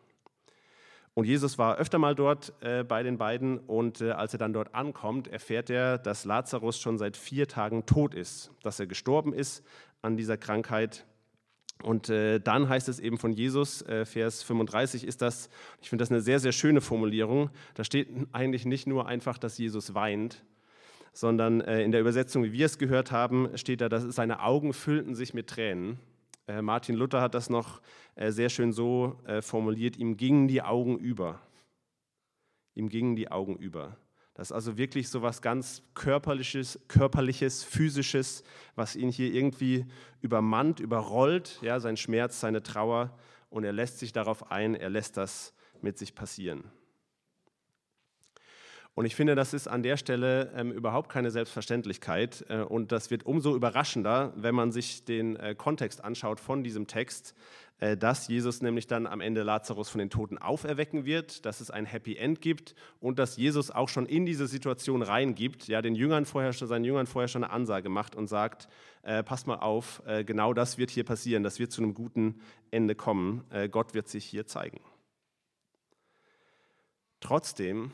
Und 1.15 1.27
Jesus 1.27 1.59
war 1.59 1.77
öfter 1.77 2.01
mal 2.01 2.17
dort 2.17 2.53
äh, 2.61 2.83
bei 2.83 3.05
den 3.05 3.19
beiden 3.19 3.59
und 3.59 4.03
als 4.03 4.33
er 4.33 4.41
dann 4.41 4.53
dort 4.53 4.75
ankommt, 4.75 5.29
erfährt 5.29 5.71
er, 5.71 5.97
dass 5.97 6.25
Lazarus 6.25 6.81
schon 6.81 6.99
seit 6.99 7.17
vier 7.17 7.47
Tagen 7.47 7.87
tot 7.87 8.13
ist, 8.13 8.51
dass 8.65 8.81
er 8.81 8.89
gestorben 8.89 9.33
ist 9.33 9.63
an 10.03 10.17
dieser 10.17 10.37
Krankheit. 10.37 11.07
Und 11.85 12.09
dann 12.09 12.69
heißt 12.69 12.89
es 12.89 13.01
eben 13.01 13.19
von 13.19 13.33
Jesus, 13.33 13.85
Vers 14.05 14.43
35 14.45 15.05
ist 15.05 15.21
das, 15.23 15.51
ich 15.83 15.89
finde 15.89 16.03
das 16.03 16.11
eine 16.11 16.21
sehr, 16.21 16.39
sehr 16.39 16.53
schöne 16.53 16.81
Formulierung, 16.81 17.51
da 17.75 17.85
steht 17.85 18.09
eigentlich 18.33 18.65
nicht 18.65 18.87
nur 18.87 19.07
einfach, 19.07 19.39
dass 19.39 19.59
Jesus 19.59 19.93
weint, 19.93 20.45
sondern 21.15 21.63
äh, 21.63 21.83
in 21.83 21.93
der 21.93 22.03
Übersetzung, 22.03 22.45
wie 22.45 22.53
wir 22.53 22.67
es 22.67 22.77
gehört 22.77 23.13
haben, 23.13 23.57
steht 23.57 23.81
da, 23.81 23.89
dass 23.89 24.03
seine 24.15 24.41
Augen 24.41 24.75
füllten 24.75 25.15
sich 25.15 25.33
mit 25.33 25.49
Tränen. 25.49 25.99
Äh, 26.47 26.61
Martin 26.61 26.97
Luther 26.97 27.23
hat 27.23 27.35
das 27.35 27.49
noch 27.49 27.81
äh, 28.17 28.31
sehr 28.31 28.51
schön 28.51 28.73
so 28.73 29.19
formuliert, 29.41 29.97
ihm 29.97 30.17
gingen 30.17 30.49
die 30.49 30.61
Augen 30.61 30.99
über. 30.99 31.41
Ihm 32.75 32.89
gingen 32.89 33.17
die 33.17 33.31
Augen 33.31 33.57
über. 33.57 33.97
Das 34.35 34.49
ist 34.49 34.53
also 34.53 34.77
wirklich 34.77 35.09
so 35.09 35.23
was 35.23 35.41
ganz 35.41 35.83
körperliches, 35.95 36.81
körperliches, 36.89 37.63
physisches, 37.63 38.43
was 38.75 38.97
ihn 38.97 39.09
hier 39.09 39.33
irgendwie 39.33 39.87
übermannt, 40.21 40.81
überrollt, 40.81 41.61
ja, 41.63 41.79
sein 41.79 41.97
Schmerz, 41.97 42.41
seine 42.41 42.63
Trauer 42.63 43.17
und 43.49 43.63
er 43.63 43.73
lässt 43.73 44.01
sich 44.01 44.13
darauf 44.13 44.51
ein, 44.51 44.75
er 44.75 44.91
lässt 44.91 45.17
das 45.17 45.55
mit 45.81 45.99
sich 45.99 46.17
passieren. 46.17 46.65
Und 48.95 49.07
ich 49.07 49.17
finde, 49.17 49.35
das 49.35 49.55
ist 49.55 49.67
an 49.67 49.83
der 49.83 49.97
Stelle 49.97 50.53
ähm, 50.55 50.71
überhaupt 50.71 51.11
keine 51.11 51.31
Selbstverständlichkeit. 51.31 52.45
Äh, 52.49 52.59
und 52.59 52.93
das 52.93 53.11
wird 53.11 53.27
umso 53.27 53.57
überraschender, 53.57 54.33
wenn 54.37 54.55
man 54.55 54.71
sich 54.71 55.05
den 55.05 55.37
äh, 55.37 55.55
Kontext 55.57 56.05
anschaut 56.05 56.39
von 56.39 56.63
diesem 56.63 56.87
Text, 56.87 57.35
äh, 57.81 57.97
dass 57.97 58.29
Jesus 58.29 58.63
nämlich 58.63 58.87
dann 58.87 59.09
am 59.09 59.21
Ende 59.21 59.43
Lazarus 59.43 59.89
von 59.89 59.99
den 59.99 60.11
Toten 60.11 60.39
auferwecken 60.39 61.05
wird, 61.05 61.45
dass 61.45 61.61
es 61.61 61.73
ein 61.73 61.87
Happy 61.87 62.17
End 62.17 62.41
gibt 62.41 62.77
und 63.01 63.19
dass 63.19 63.37
Jesus 63.37 63.73
auch 63.73 63.89
schon 63.89 64.07
in 64.07 64.27
diese 64.27 64.47
Situation 64.47 65.03
reingibt, 65.03 65.67
ja, 65.67 65.83
den 65.83 65.97
Jüngern 65.97 66.25
vorher 66.25 66.53
schon, 66.53 66.69
seinen 66.69 66.85
Jüngern 66.85 67.09
vorher 67.09 67.27
schon 67.29 67.43
eine 67.43 67.53
Ansage 67.53 67.89
macht 67.89 68.15
und 68.15 68.29
sagt, 68.29 68.69
äh, 69.03 69.25
passt 69.25 69.49
mal 69.49 69.57
auf, 69.57 70.03
äh, 70.07 70.23
genau 70.23 70.55
das 70.55 70.79
wird 70.79 70.91
hier 70.91 71.05
passieren, 71.05 71.43
das 71.43 71.59
wird 71.59 71.73
zu 71.73 71.83
einem 71.83 71.95
guten 71.95 72.41
Ende 72.71 72.95
kommen, 72.95 73.43
äh, 73.51 73.69
Gott 73.69 73.93
wird 73.93 74.07
sich 74.07 74.25
hier 74.25 74.47
zeigen. 74.47 74.81
Trotzdem 77.19 77.91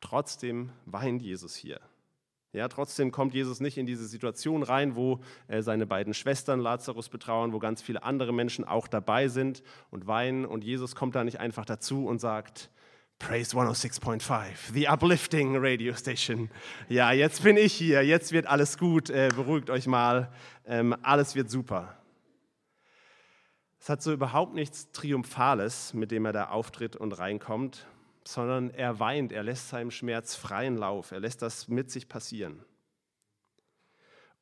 Trotzdem 0.00 0.70
weint 0.86 1.22
Jesus 1.22 1.54
hier. 1.56 1.80
Ja, 2.52 2.68
trotzdem 2.68 3.12
kommt 3.12 3.34
Jesus 3.34 3.60
nicht 3.60 3.76
in 3.76 3.84
diese 3.84 4.06
Situation 4.06 4.62
rein, 4.62 4.96
wo 4.96 5.20
äh, 5.48 5.60
seine 5.60 5.86
beiden 5.86 6.14
Schwestern 6.14 6.60
Lazarus 6.60 7.10
betrauern, 7.10 7.52
wo 7.52 7.58
ganz 7.58 7.82
viele 7.82 8.02
andere 8.02 8.32
Menschen 8.32 8.64
auch 8.64 8.88
dabei 8.88 9.28
sind 9.28 9.62
und 9.90 10.06
weinen. 10.06 10.46
Und 10.46 10.64
Jesus 10.64 10.94
kommt 10.94 11.14
da 11.14 11.24
nicht 11.24 11.40
einfach 11.40 11.66
dazu 11.66 12.06
und 12.06 12.20
sagt, 12.20 12.70
Praise 13.18 13.54
106.5, 13.54 14.72
the 14.72 14.88
uplifting 14.88 15.56
radio 15.56 15.92
station. 15.92 16.50
Ja, 16.88 17.12
jetzt 17.12 17.42
bin 17.42 17.56
ich 17.56 17.74
hier, 17.74 18.02
jetzt 18.02 18.32
wird 18.32 18.46
alles 18.46 18.78
gut, 18.78 19.10
äh, 19.10 19.28
beruhigt 19.34 19.70
euch 19.70 19.86
mal, 19.86 20.32
ähm, 20.64 20.96
alles 21.02 21.34
wird 21.34 21.50
super. 21.50 21.98
Es 23.80 23.88
hat 23.88 24.02
so 24.02 24.12
überhaupt 24.12 24.54
nichts 24.54 24.90
Triumphales, 24.92 25.94
mit 25.94 26.12
dem 26.12 26.24
er 26.26 26.32
da 26.32 26.48
auftritt 26.48 26.96
und 26.96 27.18
reinkommt, 27.18 27.86
sondern 28.28 28.68
er 28.68 29.00
weint, 29.00 29.32
er 29.32 29.42
lässt 29.42 29.70
seinem 29.70 29.90
Schmerz 29.90 30.34
freien 30.34 30.76
Lauf, 30.76 31.12
er 31.12 31.20
lässt 31.20 31.40
das 31.40 31.66
mit 31.66 31.90
sich 31.90 32.10
passieren. 32.10 32.62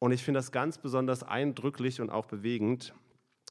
Und 0.00 0.10
ich 0.10 0.24
finde 0.24 0.38
das 0.38 0.50
ganz 0.50 0.78
besonders 0.78 1.22
eindrücklich 1.22 2.00
und 2.00 2.10
auch 2.10 2.26
bewegend, 2.26 2.94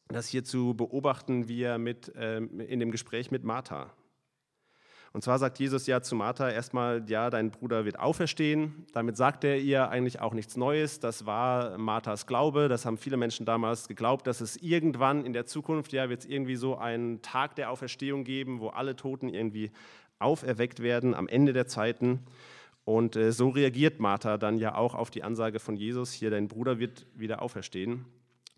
das 0.10 0.28
hier 0.28 0.44
zu 0.44 0.74
beobachten, 0.74 1.48
wie 1.48 1.64
er 1.64 1.78
mit, 1.78 2.14
äh, 2.16 2.40
in 2.40 2.82
dem 2.82 2.92
Gespräch 2.92 3.32
mit 3.32 3.46
Martha. 3.46 3.94
Und 5.16 5.22
zwar 5.22 5.40
sagt 5.40 5.60
Jesus 5.60 5.88
ja 5.88 6.02
zu 6.02 6.14
Martha 6.14 6.50
erstmal, 6.50 7.10
ja, 7.10 7.30
dein 7.30 7.50
Bruder 7.50 7.86
wird 7.86 7.98
auferstehen. 7.98 8.86
Damit 8.92 9.16
sagt 9.16 9.46
er 9.46 9.58
ihr 9.58 9.88
eigentlich 9.88 10.20
auch 10.20 10.34
nichts 10.34 10.58
Neues. 10.58 11.00
Das 11.00 11.26
war 11.26 11.78
Marthas 11.78 12.28
Glaube. 12.28 12.68
Das 12.68 12.86
haben 12.86 12.98
viele 12.98 13.16
Menschen 13.16 13.46
damals 13.46 13.88
geglaubt, 13.88 14.28
dass 14.28 14.42
es 14.42 14.58
irgendwann 14.58 15.26
in 15.26 15.32
der 15.32 15.46
Zukunft, 15.46 15.94
ja, 15.94 16.10
wird 16.10 16.20
es 16.20 16.26
irgendwie 16.26 16.58
so 16.58 16.76
einen 16.76 17.22
Tag 17.22 17.56
der 17.56 17.72
Auferstehung 17.72 18.26
geben, 18.26 18.60
wo 18.60 18.68
alle 18.68 18.98
Toten 18.98 19.30
irgendwie 19.30 19.72
auferweckt 20.20 20.82
werden 20.82 21.14
am 21.14 21.28
Ende 21.28 21.54
der 21.54 21.68
Zeiten. 21.68 22.26
Und 22.84 23.16
äh, 23.16 23.32
so 23.32 23.50
reagiert 23.50 24.00
Martha 24.00 24.38
dann 24.38 24.58
ja 24.58 24.76
auch 24.76 24.94
auf 24.96 25.10
die 25.10 25.24
Ansage 25.24 25.60
von 25.60 25.76
Jesus, 25.76 26.12
hier 26.12 26.30
dein 26.30 26.48
Bruder 26.48 26.80
wird 26.80 27.08
wieder 27.16 27.42
auferstehen. 27.42 28.06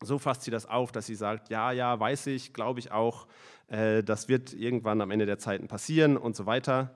So 0.02 0.20
fasst 0.20 0.44
sie 0.44 0.52
das 0.52 0.66
auf, 0.66 0.92
dass 0.92 1.08
sie 1.08 1.16
sagt, 1.16 1.50
ja, 1.50 1.72
ja, 1.72 2.00
weiß 2.00 2.28
ich, 2.28 2.54
glaube 2.54 2.80
ich 2.80 2.92
auch, 2.92 3.28
äh, 3.68 4.04
das 4.04 4.28
wird 4.28 4.54
irgendwann 4.54 5.02
am 5.02 5.12
Ende 5.12 5.26
der 5.26 5.40
Zeiten 5.40 5.68
passieren 5.68 6.18
und 6.18 6.36
so 6.36 6.46
weiter. 6.46 6.94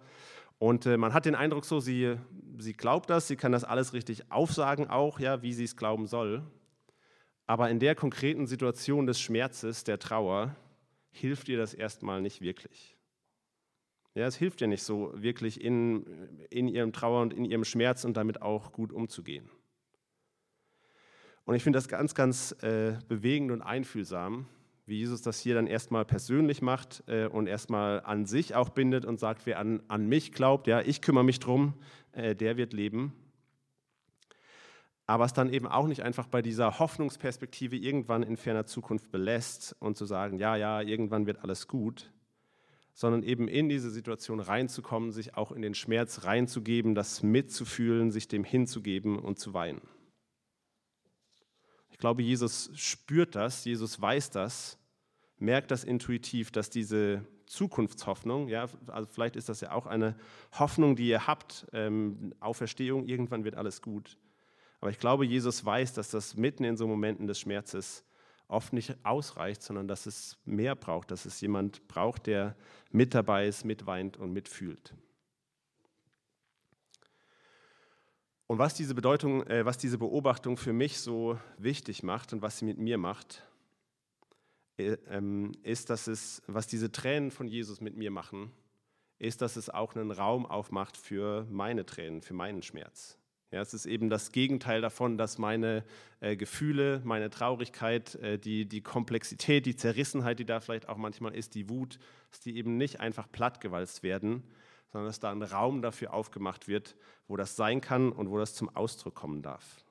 Und 0.59 0.85
äh, 0.85 0.97
man 0.97 1.13
hat 1.13 1.25
den 1.25 1.33
Eindruck 1.33 1.65
so, 1.65 1.79
sie, 1.79 2.17
sie 2.59 2.73
glaubt 2.73 3.09
das, 3.09 3.27
sie 3.27 3.37
kann 3.37 3.51
das 3.51 3.63
alles 3.63 3.93
richtig 3.93 4.31
aufsagen 4.31 4.87
auch, 4.87 5.19
ja, 5.19 5.41
wie 5.41 5.53
sie 5.53 5.63
es 5.63 5.75
glauben 5.75 6.05
soll. 6.05 6.43
Aber 7.47 7.69
in 7.69 7.79
der 7.79 7.95
konkreten 7.95 8.45
Situation 8.45 9.07
des 9.07 9.19
Schmerzes, 9.19 9.83
der 9.83 9.97
Trauer, 9.97 10.55
hilft 11.11 11.49
ihr 11.49 11.57
das 11.57 11.73
erstmal 11.73 12.21
nicht 12.21 12.41
wirklich. 12.41 12.95
Ja, 14.13 14.25
es 14.25 14.35
hilft 14.35 14.59
ja 14.59 14.67
nicht 14.67 14.83
so, 14.83 15.13
wirklich 15.15 15.61
in, 15.61 16.05
in 16.49 16.67
ihrem 16.67 16.91
Trauer 16.91 17.21
und 17.21 17.33
in 17.33 17.45
ihrem 17.45 17.63
Schmerz 17.63 18.03
und 18.03 18.17
damit 18.17 18.41
auch 18.41 18.73
gut 18.73 18.91
umzugehen. 18.91 19.49
Und 21.45 21.55
ich 21.55 21.63
finde 21.63 21.77
das 21.77 21.87
ganz, 21.87 22.13
ganz 22.13 22.51
äh, 22.61 22.97
bewegend 23.07 23.51
und 23.51 23.61
einfühlsam, 23.61 24.47
wie 24.85 24.97
Jesus 24.97 25.21
das 25.21 25.39
hier 25.39 25.55
dann 25.55 25.65
erstmal 25.65 26.03
persönlich 26.03 26.61
macht 26.61 27.03
äh, 27.07 27.27
und 27.27 27.47
erstmal 27.47 28.01
an 28.01 28.25
sich 28.25 28.53
auch 28.53 28.69
bindet 28.69 29.05
und 29.05 29.19
sagt, 29.19 29.45
wer 29.45 29.59
an, 29.59 29.81
an 29.87 30.07
mich 30.07 30.33
glaubt, 30.33 30.67
ja, 30.67 30.81
ich 30.81 31.01
kümmere 31.01 31.23
mich 31.23 31.39
drum, 31.39 31.73
äh, 32.11 32.35
der 32.35 32.57
wird 32.57 32.73
leben. 32.73 33.13
Aber 35.07 35.25
es 35.25 35.33
dann 35.33 35.51
eben 35.51 35.67
auch 35.67 35.87
nicht 35.87 36.03
einfach 36.03 36.27
bei 36.27 36.41
dieser 36.41 36.79
Hoffnungsperspektive 36.79 37.77
irgendwann 37.77 38.23
in 38.23 38.37
ferner 38.37 38.65
Zukunft 38.65 39.11
belässt 39.11 39.75
und 39.79 39.97
zu 39.97 40.05
sagen, 40.05 40.37
ja, 40.37 40.55
ja, 40.57 40.81
irgendwann 40.81 41.25
wird 41.25 41.43
alles 41.43 41.67
gut, 41.67 42.11
sondern 43.01 43.23
eben 43.23 43.47
in 43.47 43.67
diese 43.67 43.89
Situation 43.89 44.39
reinzukommen, 44.39 45.11
sich 45.11 45.35
auch 45.35 45.51
in 45.51 45.63
den 45.63 45.73
Schmerz 45.73 46.23
reinzugeben, 46.23 46.93
das 46.93 47.23
mitzufühlen, 47.23 48.11
sich 48.11 48.27
dem 48.27 48.43
hinzugeben 48.43 49.17
und 49.17 49.39
zu 49.39 49.55
weinen. 49.55 49.81
Ich 51.89 51.97
glaube, 51.97 52.21
Jesus 52.21 52.69
spürt 52.75 53.33
das, 53.33 53.65
Jesus 53.65 53.99
weiß 53.99 54.29
das, 54.29 54.77
merkt 55.39 55.71
das 55.71 55.83
intuitiv, 55.83 56.51
dass 56.51 56.69
diese 56.69 57.25
Zukunftshoffnung, 57.47 58.47
ja, 58.49 58.67
also 58.85 59.09
vielleicht 59.11 59.35
ist 59.35 59.49
das 59.49 59.61
ja 59.61 59.71
auch 59.71 59.87
eine 59.87 60.15
Hoffnung, 60.59 60.95
die 60.95 61.07
ihr 61.07 61.25
habt, 61.25 61.65
ähm, 61.73 62.35
Auferstehung, 62.39 63.07
irgendwann 63.07 63.43
wird 63.43 63.55
alles 63.55 63.81
gut. 63.81 64.19
Aber 64.79 64.91
ich 64.91 64.99
glaube, 64.99 65.25
Jesus 65.25 65.65
weiß, 65.65 65.93
dass 65.93 66.11
das 66.11 66.35
mitten 66.35 66.63
in 66.63 66.77
so 66.77 66.85
Momenten 66.85 67.25
des 67.25 67.39
Schmerzes 67.39 68.03
oft 68.51 68.73
nicht 68.73 68.95
ausreicht, 69.03 69.61
sondern 69.63 69.87
dass 69.87 70.05
es 70.05 70.37
mehr 70.45 70.75
braucht, 70.75 71.11
dass 71.11 71.25
es 71.25 71.41
jemand 71.41 71.87
braucht, 71.87 72.27
der 72.27 72.55
mit 72.91 73.13
dabei 73.13 73.47
ist, 73.47 73.65
mitweint 73.65 74.17
und 74.17 74.31
mitfühlt. 74.31 74.93
Und 78.47 78.59
was 78.59 78.73
diese 78.73 78.93
Bedeutung, 78.93 79.47
äh, 79.47 79.65
was 79.65 79.77
diese 79.77 79.97
Beobachtung 79.97 80.57
für 80.57 80.73
mich 80.73 80.99
so 80.99 81.39
wichtig 81.57 82.03
macht 82.03 82.33
und 82.33 82.41
was 82.41 82.57
sie 82.57 82.65
mit 82.65 82.77
mir 82.77 82.97
macht, 82.97 83.47
äh, 84.77 84.97
ähm, 85.07 85.53
ist, 85.63 85.89
dass 85.89 86.07
es, 86.07 86.41
was 86.47 86.67
diese 86.67 86.91
Tränen 86.91 87.31
von 87.31 87.47
Jesus 87.47 87.79
mit 87.79 87.95
mir 87.95 88.11
machen, 88.11 88.51
ist, 89.19 89.41
dass 89.41 89.55
es 89.55 89.69
auch 89.69 89.95
einen 89.95 90.11
Raum 90.11 90.45
aufmacht 90.45 90.97
für 90.97 91.45
meine 91.49 91.85
Tränen, 91.85 92.21
für 92.21 92.33
meinen 92.33 92.61
Schmerz. 92.61 93.17
Ja, 93.51 93.59
es 93.59 93.73
ist 93.73 93.85
eben 93.85 94.09
das 94.09 94.31
Gegenteil 94.31 94.79
davon, 94.79 95.17
dass 95.17 95.37
meine 95.37 95.83
äh, 96.21 96.37
Gefühle, 96.37 97.01
meine 97.03 97.29
Traurigkeit, 97.29 98.15
äh, 98.15 98.39
die, 98.39 98.65
die 98.65 98.79
Komplexität, 98.79 99.65
die 99.65 99.75
Zerrissenheit, 99.75 100.39
die 100.39 100.45
da 100.45 100.61
vielleicht 100.61 100.87
auch 100.87 100.95
manchmal 100.95 101.35
ist, 101.35 101.53
die 101.53 101.69
Wut, 101.69 101.99
dass 102.29 102.39
die 102.39 102.55
eben 102.55 102.77
nicht 102.77 103.01
einfach 103.01 103.29
plattgewalzt 103.29 104.03
werden, 104.03 104.43
sondern 104.87 105.09
dass 105.09 105.19
da 105.19 105.31
ein 105.31 105.43
Raum 105.43 105.81
dafür 105.81 106.13
aufgemacht 106.13 106.69
wird, 106.69 106.95
wo 107.27 107.35
das 107.35 107.57
sein 107.57 107.81
kann 107.81 108.13
und 108.13 108.29
wo 108.29 108.37
das 108.37 108.55
zum 108.55 108.73
Ausdruck 108.73 109.15
kommen 109.15 109.41
darf. 109.41 109.83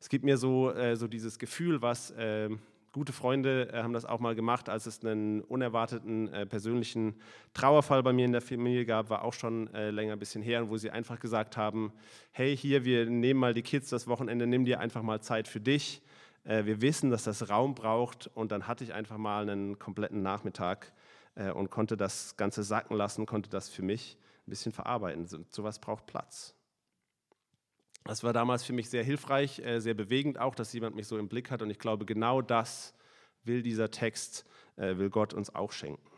Es 0.00 0.08
gibt 0.08 0.24
mir 0.24 0.38
so, 0.38 0.72
äh, 0.72 0.96
so 0.96 1.06
dieses 1.06 1.38
Gefühl, 1.38 1.82
was 1.82 2.12
äh, 2.12 2.48
Gute 2.92 3.12
Freunde 3.12 3.70
äh, 3.72 3.82
haben 3.82 3.92
das 3.92 4.04
auch 4.04 4.18
mal 4.18 4.34
gemacht, 4.34 4.68
als 4.68 4.86
es 4.86 5.04
einen 5.04 5.42
unerwarteten 5.42 6.32
äh, 6.32 6.46
persönlichen 6.46 7.14
Trauerfall 7.52 8.02
bei 8.02 8.12
mir 8.12 8.24
in 8.24 8.32
der 8.32 8.40
Familie 8.40 8.86
gab, 8.86 9.10
war 9.10 9.22
auch 9.24 9.34
schon 9.34 9.72
äh, 9.74 9.90
länger 9.90 10.14
ein 10.14 10.18
bisschen 10.18 10.42
her, 10.42 10.70
wo 10.70 10.76
sie 10.76 10.90
einfach 10.90 11.20
gesagt 11.20 11.56
haben, 11.56 11.92
hey, 12.32 12.56
hier, 12.56 12.84
wir 12.84 13.06
nehmen 13.06 13.40
mal 13.40 13.54
die 13.54 13.62
Kids 13.62 13.90
das 13.90 14.06
Wochenende, 14.06 14.46
nimm 14.46 14.64
dir 14.64 14.80
einfach 14.80 15.02
mal 15.02 15.20
Zeit 15.20 15.48
für 15.48 15.60
dich. 15.60 16.02
Äh, 16.44 16.64
wir 16.64 16.80
wissen, 16.80 17.10
dass 17.10 17.24
das 17.24 17.50
Raum 17.50 17.74
braucht 17.74 18.30
und 18.34 18.52
dann 18.52 18.66
hatte 18.66 18.84
ich 18.84 18.94
einfach 18.94 19.18
mal 19.18 19.48
einen 19.48 19.78
kompletten 19.78 20.22
Nachmittag 20.22 20.92
äh, 21.34 21.50
und 21.50 21.70
konnte 21.70 21.96
das 21.96 22.36
Ganze 22.36 22.62
sacken 22.62 22.96
lassen, 22.96 23.26
konnte 23.26 23.50
das 23.50 23.68
für 23.68 23.82
mich 23.82 24.16
ein 24.46 24.50
bisschen 24.50 24.72
verarbeiten. 24.72 25.26
So, 25.26 25.38
sowas 25.50 25.78
braucht 25.78 26.06
Platz. 26.06 26.57
Das 28.08 28.24
war 28.24 28.32
damals 28.32 28.64
für 28.64 28.72
mich 28.72 28.88
sehr 28.88 29.04
hilfreich, 29.04 29.58
äh, 29.58 29.80
sehr 29.80 29.92
bewegend 29.92 30.38
auch, 30.38 30.54
dass 30.54 30.72
jemand 30.72 30.96
mich 30.96 31.06
so 31.06 31.18
im 31.18 31.28
Blick 31.28 31.50
hat. 31.50 31.60
Und 31.60 31.68
ich 31.68 31.78
glaube, 31.78 32.06
genau 32.06 32.40
das 32.40 32.94
will 33.44 33.60
dieser 33.60 33.90
Text, 33.90 34.46
äh, 34.76 34.96
will 34.96 35.10
Gott 35.10 35.34
uns 35.34 35.54
auch 35.54 35.72
schenken. 35.72 36.10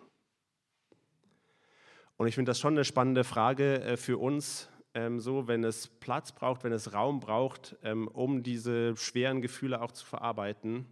Und 2.16 2.28
ich 2.28 2.36
finde 2.36 2.50
das 2.50 2.60
schon 2.60 2.74
eine 2.74 2.84
spannende 2.84 3.24
Frage 3.24 3.80
äh, 3.82 3.96
für 3.96 4.18
uns, 4.18 4.68
ähm, 4.94 5.18
so 5.18 5.48
wenn 5.48 5.64
es 5.64 5.88
Platz 5.88 6.30
braucht, 6.30 6.62
wenn 6.62 6.70
es 6.70 6.92
Raum 6.92 7.18
braucht, 7.18 7.76
ähm, 7.82 8.06
um 8.06 8.44
diese 8.44 8.96
schweren 8.96 9.42
Gefühle 9.42 9.82
auch 9.82 9.90
zu 9.90 10.06
verarbeiten. 10.06 10.86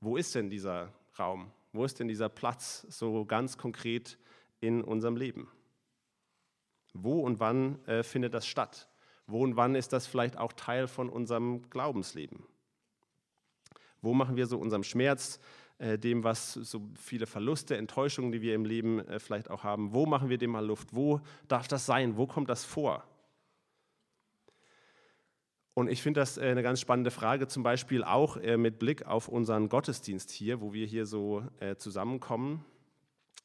Wo 0.00 0.18
ist 0.18 0.34
denn 0.34 0.50
dieser 0.50 0.92
Raum? 1.18 1.50
Wo 1.72 1.82
ist 1.82 1.98
denn 1.98 2.08
dieser 2.08 2.28
Platz 2.28 2.84
so 2.90 3.24
ganz 3.24 3.56
konkret 3.56 4.18
in 4.60 4.84
unserem 4.84 5.16
Leben? 5.16 5.48
Wo 6.92 7.20
und 7.20 7.40
wann 7.40 7.78
findet 8.02 8.34
das 8.34 8.46
statt? 8.46 8.89
Wo 9.30 9.42
und 9.42 9.56
wann 9.56 9.74
ist 9.74 9.92
das 9.92 10.06
vielleicht 10.06 10.36
auch 10.36 10.52
Teil 10.52 10.88
von 10.88 11.08
unserem 11.08 11.68
Glaubensleben? 11.70 12.44
Wo 14.02 14.14
machen 14.14 14.36
wir 14.36 14.46
so 14.46 14.58
unserem 14.58 14.82
Schmerz, 14.82 15.40
äh, 15.78 15.98
dem, 15.98 16.24
was 16.24 16.54
so 16.54 16.82
viele 16.94 17.26
Verluste, 17.26 17.76
Enttäuschungen, 17.76 18.32
die 18.32 18.42
wir 18.42 18.54
im 18.54 18.64
Leben 18.64 19.00
äh, 19.00 19.18
vielleicht 19.18 19.50
auch 19.50 19.64
haben, 19.64 19.92
wo 19.94 20.06
machen 20.06 20.28
wir 20.28 20.38
dem 20.38 20.50
mal 20.50 20.64
Luft? 20.64 20.94
Wo 20.94 21.20
darf 21.48 21.68
das 21.68 21.86
sein? 21.86 22.16
Wo 22.16 22.26
kommt 22.26 22.48
das 22.48 22.64
vor? 22.64 23.04
Und 25.74 25.88
ich 25.88 26.02
finde 26.02 26.20
das 26.20 26.36
äh, 26.36 26.42
eine 26.42 26.62
ganz 26.62 26.80
spannende 26.80 27.10
Frage, 27.10 27.48
zum 27.48 27.62
Beispiel 27.62 28.04
auch 28.04 28.36
äh, 28.36 28.56
mit 28.56 28.78
Blick 28.78 29.06
auf 29.06 29.28
unseren 29.28 29.68
Gottesdienst 29.68 30.30
hier, 30.30 30.60
wo 30.60 30.72
wir 30.72 30.86
hier 30.86 31.06
so 31.06 31.42
äh, 31.60 31.76
zusammenkommen. 31.76 32.64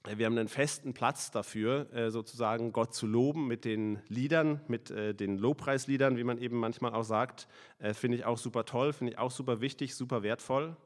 Wir 0.08 0.28
haben 0.28 0.38
einen 0.38 0.48
festen 0.48 0.94
Platz 0.94 1.32
dafür, 1.32 1.92
äh, 1.92 2.12
sozusagen 2.12 2.72
Gott 2.72 2.94
zu 2.94 3.08
loben 3.08 3.48
mit 3.48 3.66
den 3.66 4.00
Liedern, 4.08 4.62
mit 4.68 4.92
äh, 4.92 5.16
den 5.16 5.40
Lobpreisliedern, 5.40 6.16
wie 6.16 6.24
man 6.24 6.38
eben 6.38 6.58
manchmal 6.58 6.94
auch 6.94 7.04
sagt. 7.04 7.48
Äh, 7.80 7.96
finde 7.96 8.18
ich 8.18 8.26
auch 8.26 8.38
super 8.38 8.66
toll, 8.66 8.94
finde 8.94 9.14
ich 9.14 9.20
auch 9.20 9.32
super 9.32 9.62
wichtig, 9.62 9.96
super 9.96 10.22
wertvoll. 10.22 10.78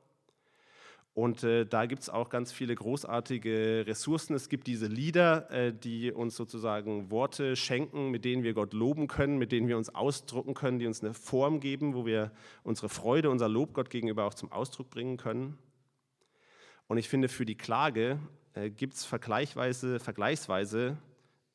Und 1.16 1.44
da 1.44 1.86
gibt 1.86 2.04
es 2.04 2.10
auch 2.10 2.30
ganz 2.30 2.54
viele 2.54 2.74
großartige 2.74 3.84
Ressourcen. 3.86 4.36
Es 4.36 4.48
gibt 4.48 4.68
diese 4.68 4.86
Lieder, 4.86 5.74
die 5.74 6.14
uns 6.14 6.38
sozusagen 6.38 7.12
Worte 7.12 7.58
schenken, 7.58 8.10
mit 8.10 8.24
denen 8.24 8.44
wir 8.44 8.54
Gott 8.54 8.74
loben 8.74 9.08
können, 9.08 9.38
mit 9.38 9.52
denen 9.52 9.68
wir 9.68 9.76
uns 9.76 9.94
ausdrucken 9.94 10.54
können, 10.54 10.80
die 10.80 10.88
uns 10.88 11.04
eine 11.04 11.14
Form 11.14 11.60
geben, 11.60 11.94
wo 11.94 12.06
wir 12.06 12.32
unsere 12.64 12.88
Freude, 12.88 13.32
unser 13.32 13.50
Lob 13.50 13.74
Gott 13.74 13.90
gegenüber 13.90 14.24
auch 14.24 14.34
zum 14.34 14.50
Ausdruck 14.54 14.92
bringen 14.92 15.18
können. 15.18 15.58
Und 16.88 17.00
ich 17.00 17.10
finde, 17.10 17.28
für 17.28 17.46
die 17.46 17.58
Klage 17.58 18.20
äh, 18.54 18.70
gibt 18.70 18.96
es 18.96 19.06
vergleichsweise, 19.06 20.00
vergleichsweise 20.00 20.98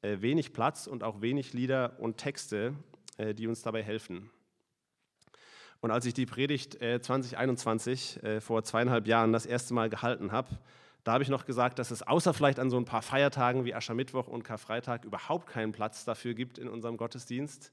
äh, 0.02 0.20
wenig 0.20 0.52
Platz 0.52 0.86
und 0.86 1.02
auch 1.02 1.20
wenig 1.20 1.52
Lieder 1.52 1.98
und 1.98 2.18
Texte, 2.18 2.74
äh, 3.16 3.34
die 3.34 3.46
uns 3.46 3.62
dabei 3.62 3.82
helfen. 3.82 4.30
Und 5.80 5.90
als 5.90 6.06
ich 6.06 6.14
die 6.14 6.24
Predigt 6.24 6.78
2021 6.78 8.20
vor 8.40 8.64
zweieinhalb 8.64 9.06
Jahren 9.06 9.34
das 9.34 9.44
erste 9.44 9.74
Mal 9.74 9.90
gehalten 9.90 10.32
habe, 10.32 10.48
da 11.02 11.12
habe 11.12 11.22
ich 11.22 11.28
noch 11.28 11.44
gesagt, 11.44 11.78
dass 11.78 11.90
es 11.90 12.02
außer 12.02 12.32
vielleicht 12.32 12.58
an 12.58 12.70
so 12.70 12.78
ein 12.78 12.86
paar 12.86 13.02
Feiertagen 13.02 13.66
wie 13.66 13.74
Aschermittwoch 13.74 14.26
und 14.26 14.44
Karfreitag 14.44 15.04
überhaupt 15.04 15.46
keinen 15.46 15.72
Platz 15.72 16.06
dafür 16.06 16.32
gibt 16.32 16.56
in 16.56 16.70
unserem 16.70 16.96
Gottesdienst. 16.96 17.70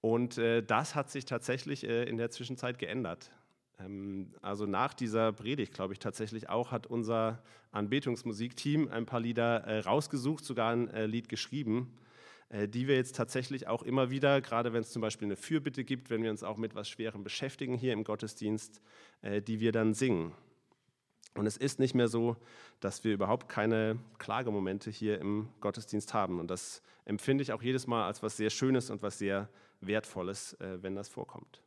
Und 0.00 0.38
das 0.38 0.94
hat 0.94 1.10
sich 1.10 1.24
tatsächlich 1.24 1.82
in 1.82 2.18
der 2.18 2.30
Zwischenzeit 2.30 2.78
geändert. 2.78 3.32
Ähm, 3.78 4.32
also 4.42 4.66
nach 4.66 4.94
dieser 4.94 5.32
Predigt, 5.32 5.72
glaube 5.72 5.92
ich 5.92 5.98
tatsächlich 5.98 6.48
auch, 6.48 6.72
hat 6.72 6.86
unser 6.86 7.42
Anbetungsmusikteam 7.72 8.88
ein 8.88 9.06
paar 9.06 9.20
Lieder 9.20 9.64
äh, 9.64 9.80
rausgesucht, 9.80 10.44
sogar 10.44 10.72
ein 10.72 10.88
äh, 10.88 11.06
Lied 11.06 11.28
geschrieben, 11.28 11.92
äh, 12.48 12.68
die 12.68 12.88
wir 12.88 12.96
jetzt 12.96 13.16
tatsächlich 13.16 13.66
auch 13.66 13.82
immer 13.82 14.10
wieder, 14.10 14.40
gerade 14.40 14.72
wenn 14.72 14.80
es 14.80 14.90
zum 14.90 15.02
Beispiel 15.02 15.26
eine 15.26 15.36
Fürbitte 15.36 15.84
gibt, 15.84 16.10
wenn 16.10 16.22
wir 16.22 16.30
uns 16.30 16.42
auch 16.42 16.56
mit 16.56 16.72
etwas 16.72 16.88
Schwerem 16.88 17.22
beschäftigen 17.22 17.76
hier 17.76 17.92
im 17.92 18.04
Gottesdienst, 18.04 18.80
die 19.22 19.58
wir 19.58 19.72
dann 19.72 19.94
singen. 19.94 20.32
Und 21.34 21.46
es 21.46 21.56
ist 21.56 21.80
nicht 21.80 21.94
mehr 21.94 22.06
so, 22.06 22.36
dass 22.78 23.02
wir 23.02 23.12
überhaupt 23.12 23.48
keine 23.48 23.98
Klagemomente 24.18 24.90
hier 24.90 25.20
im 25.20 25.48
Gottesdienst 25.60 26.14
haben. 26.14 26.38
Und 26.38 26.48
das 26.48 26.82
empfinde 27.04 27.42
ich 27.42 27.52
auch 27.52 27.62
jedes 27.62 27.88
Mal 27.88 28.06
als 28.06 28.22
was 28.22 28.36
sehr 28.36 28.50
Schönes 28.50 28.90
und 28.90 29.02
was 29.02 29.18
sehr 29.18 29.48
Wertvolles, 29.80 30.56
wenn 30.60 30.94
das 30.94 31.08
vorkommt. 31.08 31.62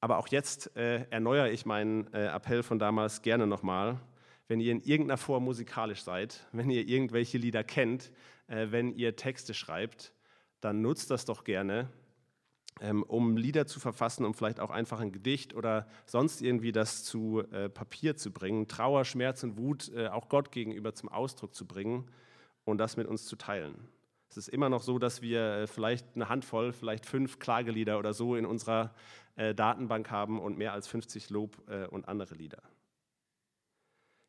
Aber 0.00 0.18
auch 0.18 0.28
jetzt 0.28 0.74
äh, 0.76 1.04
erneuere 1.10 1.50
ich 1.50 1.66
meinen 1.66 2.12
äh, 2.14 2.26
Appell 2.26 2.62
von 2.62 2.78
damals 2.78 3.22
gerne 3.22 3.46
nochmal. 3.46 4.00
Wenn 4.48 4.60
ihr 4.60 4.72
in 4.72 4.80
irgendeiner 4.80 5.18
Form 5.18 5.44
musikalisch 5.44 6.02
seid, 6.02 6.46
wenn 6.52 6.70
ihr 6.70 6.86
irgendwelche 6.88 7.38
Lieder 7.38 7.64
kennt, 7.64 8.10
äh, 8.48 8.68
wenn 8.70 8.94
ihr 8.94 9.16
Texte 9.16 9.54
schreibt, 9.54 10.12
dann 10.60 10.82
nutzt 10.82 11.10
das 11.10 11.24
doch 11.24 11.44
gerne, 11.44 11.88
ähm, 12.80 13.02
um 13.02 13.36
Lieder 13.36 13.66
zu 13.66 13.78
verfassen, 13.78 14.24
um 14.24 14.34
vielleicht 14.34 14.60
auch 14.60 14.70
einfach 14.70 15.00
ein 15.00 15.12
Gedicht 15.12 15.54
oder 15.54 15.86
sonst 16.06 16.40
irgendwie 16.40 16.72
das 16.72 17.04
zu 17.04 17.42
äh, 17.52 17.68
Papier 17.68 18.16
zu 18.16 18.32
bringen, 18.32 18.68
Trauer, 18.68 19.04
Schmerz 19.04 19.42
und 19.42 19.58
Wut 19.58 19.90
äh, 19.94 20.08
auch 20.08 20.28
Gott 20.28 20.50
gegenüber 20.50 20.94
zum 20.94 21.08
Ausdruck 21.08 21.54
zu 21.54 21.66
bringen 21.66 22.10
und 22.64 22.78
das 22.78 22.96
mit 22.96 23.06
uns 23.06 23.26
zu 23.26 23.36
teilen. 23.36 23.88
Es 24.30 24.36
ist 24.36 24.48
immer 24.48 24.68
noch 24.68 24.82
so, 24.82 25.00
dass 25.00 25.22
wir 25.22 25.40
äh, 25.40 25.66
vielleicht 25.66 26.06
eine 26.14 26.28
Handvoll, 26.28 26.72
vielleicht 26.72 27.04
fünf 27.04 27.40
Klagelieder 27.40 27.98
oder 27.98 28.14
so 28.14 28.36
in 28.36 28.46
unserer 28.46 28.94
äh, 29.34 29.56
Datenbank 29.56 30.08
haben 30.08 30.40
und 30.40 30.56
mehr 30.56 30.72
als 30.72 30.86
50 30.86 31.30
Lob 31.30 31.60
äh, 31.68 31.86
und 31.86 32.06
andere 32.06 32.36
Lieder. 32.36 32.62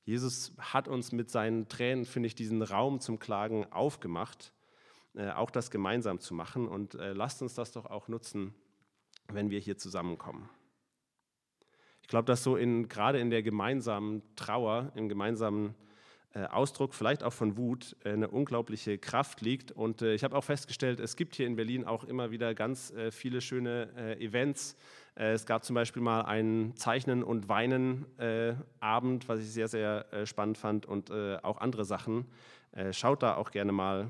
Jesus 0.04 0.54
hat 0.58 0.88
uns 0.88 1.12
mit 1.12 1.30
seinen 1.30 1.68
Tränen, 1.68 2.06
finde 2.06 2.26
ich, 2.26 2.34
diesen 2.34 2.64
Raum 2.64 3.00
zum 3.00 3.20
Klagen 3.20 3.72
aufgemacht, 3.72 4.52
auch 5.36 5.52
das 5.52 5.70
gemeinsam 5.70 6.20
zu 6.20 6.34
machen. 6.34 6.68
Und 6.68 6.96
lasst 6.96 7.44
uns 7.44 7.54
das 7.54 7.72
doch 7.72 7.86
auch 7.86 8.08
nutzen, 8.08 8.56
wenn 9.28 9.52
wir 9.52 9.60
hier 9.60 9.78
zusammenkommen. 9.78 10.50
Ich 12.02 12.08
glaube, 12.08 12.26
dass 12.26 12.44
so 12.44 12.56
in, 12.58 12.90
gerade 12.90 13.20
in 13.20 13.30
der 13.30 13.44
gemeinsamen 13.44 14.24
Trauer, 14.36 14.92
im 14.96 15.08
gemeinsamen 15.08 15.76
Ausdruck, 16.34 16.94
vielleicht 16.94 17.24
auch 17.24 17.34
von 17.34 17.58
Wut, 17.58 17.96
äh, 18.04 18.14
eine 18.14 18.30
unglaubliche 18.30 18.98
Kraft 18.98 19.42
liegt. 19.42 19.72
Und 19.72 20.02
äh, 20.02 20.14
ich 20.14 20.24
habe 20.24 20.38
auch 20.38 20.44
festgestellt, 20.44 21.00
es 21.00 21.16
gibt 21.16 21.36
hier 21.36 21.48
in 21.48 21.56
Berlin 21.56 21.86
auch 21.86 22.04
immer 22.04 22.32
wieder 22.32 22.54
ganz 22.54 22.94
viele 23.12 23.42
schöne 23.42 24.18
Events. 24.20 24.76
Es 25.16 25.46
gab 25.46 25.64
zum 25.64 25.74
Beispiel 25.74 26.02
mal 26.02 26.22
einen 26.22 26.76
Zeichnen- 26.76 27.24
und 27.24 27.50
Weinen-Abend, 27.50 29.28
was 29.28 29.42
ich 29.42 29.52
sehr, 29.52 29.68
sehr 29.68 30.06
spannend 30.26 30.58
fand 30.58 30.86
und 30.86 31.12
auch 31.12 31.58
andere 31.60 31.86
Sachen. 31.86 32.26
Schaut 32.92 33.24
da 33.24 33.36
auch 33.36 33.52
gerne 33.52 33.72
mal, 33.72 34.10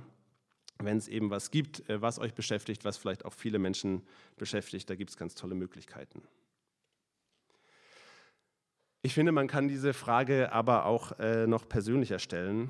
wenn 0.79 0.97
es 0.97 1.07
eben 1.07 1.29
was 1.29 1.51
gibt, 1.51 1.83
was 1.87 2.19
euch 2.19 2.33
beschäftigt, 2.33 2.85
was 2.85 2.97
vielleicht 2.97 3.25
auch 3.25 3.33
viele 3.33 3.59
Menschen 3.59 4.03
beschäftigt. 4.37 4.89
Da 4.89 4.95
gibt 4.95 5.09
es 5.09 5.17
ganz 5.17 5.35
tolle 5.35 5.55
Möglichkeiten. 5.55 6.21
Ich 9.03 9.15
finde, 9.15 9.31
man 9.31 9.47
kann 9.47 9.67
diese 9.67 9.93
Frage 9.93 10.51
aber 10.51 10.85
auch 10.85 11.17
äh, 11.17 11.47
noch 11.47 11.67
persönlicher 11.67 12.19
stellen. 12.19 12.69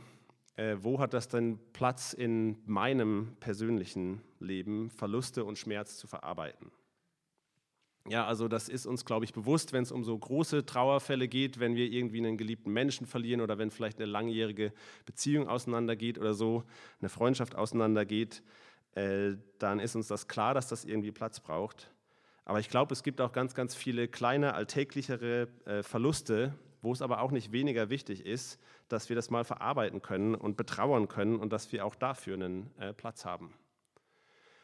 Äh, 0.56 0.78
wo 0.80 1.00
hat 1.00 1.14
das 1.14 1.28
denn 1.28 1.60
Platz 1.74 2.14
in 2.14 2.58
meinem 2.66 3.36
persönlichen 3.42 4.22
Leben, 4.40 4.90
Verluste 4.90 5.44
und 5.44 5.58
Schmerz 5.58 5.98
zu 5.98 6.08
verarbeiten? 6.08 6.72
Ja, 8.08 8.26
also 8.26 8.48
das 8.48 8.70
ist 8.70 8.86
uns, 8.86 9.04
glaube 9.04 9.26
ich, 9.26 9.34
bewusst, 9.34 9.74
wenn 9.74 9.84
es 9.84 9.92
um 9.92 10.04
so 10.06 10.18
große 10.18 10.66
Trauerfälle 10.66 11.28
geht, 11.28 11.60
wenn 11.60 11.76
wir 11.76 11.86
irgendwie 11.92 12.20
einen 12.20 12.38
geliebten 12.38 12.72
Menschen 12.72 13.06
verlieren 13.06 13.42
oder 13.42 13.58
wenn 13.58 13.70
vielleicht 13.70 13.98
eine 13.98 14.10
langjährige 14.10 14.74
Beziehung 15.06 15.48
auseinandergeht 15.50 16.18
oder 16.18 16.34
so, 16.34 16.64
eine 17.00 17.10
Freundschaft 17.10 17.56
auseinandergeht, 17.56 18.42
äh, 18.96 19.34
dann 19.60 19.80
ist 19.80 19.96
uns 19.96 20.08
das 20.08 20.28
klar, 20.28 20.54
dass 20.54 20.70
das 20.70 20.86
irgendwie 20.86 21.12
Platz 21.12 21.42
braucht. 21.42 21.91
Aber 22.46 22.60
ich 22.60 22.70
glaube, 22.70 22.94
es 22.94 23.04
gibt 23.04 23.22
auch 23.22 23.32
ganz, 23.32 23.54
ganz 23.54 23.76
viele 23.76 24.08
kleine, 24.08 24.54
alltäglichere 24.56 25.48
äh, 25.66 25.84
Verluste, 25.84 26.54
wo 26.82 26.92
es 26.92 27.02
aber 27.02 27.22
auch 27.22 27.32
nicht 27.32 27.52
weniger 27.52 27.90
wichtig 27.90 28.26
ist, 28.26 28.60
dass 28.88 29.10
wir 29.10 29.16
das 29.16 29.30
mal 29.30 29.44
verarbeiten 29.44 30.02
können 30.02 30.36
und 30.36 30.58
betrauern 30.58 31.08
können 31.08 31.38
und 31.38 31.54
dass 31.54 31.72
wir 31.72 31.86
auch 31.86 31.96
dafür 31.96 32.34
einen 32.36 32.72
äh, 32.80 32.94
Platz 32.94 33.26
haben. 33.26 33.54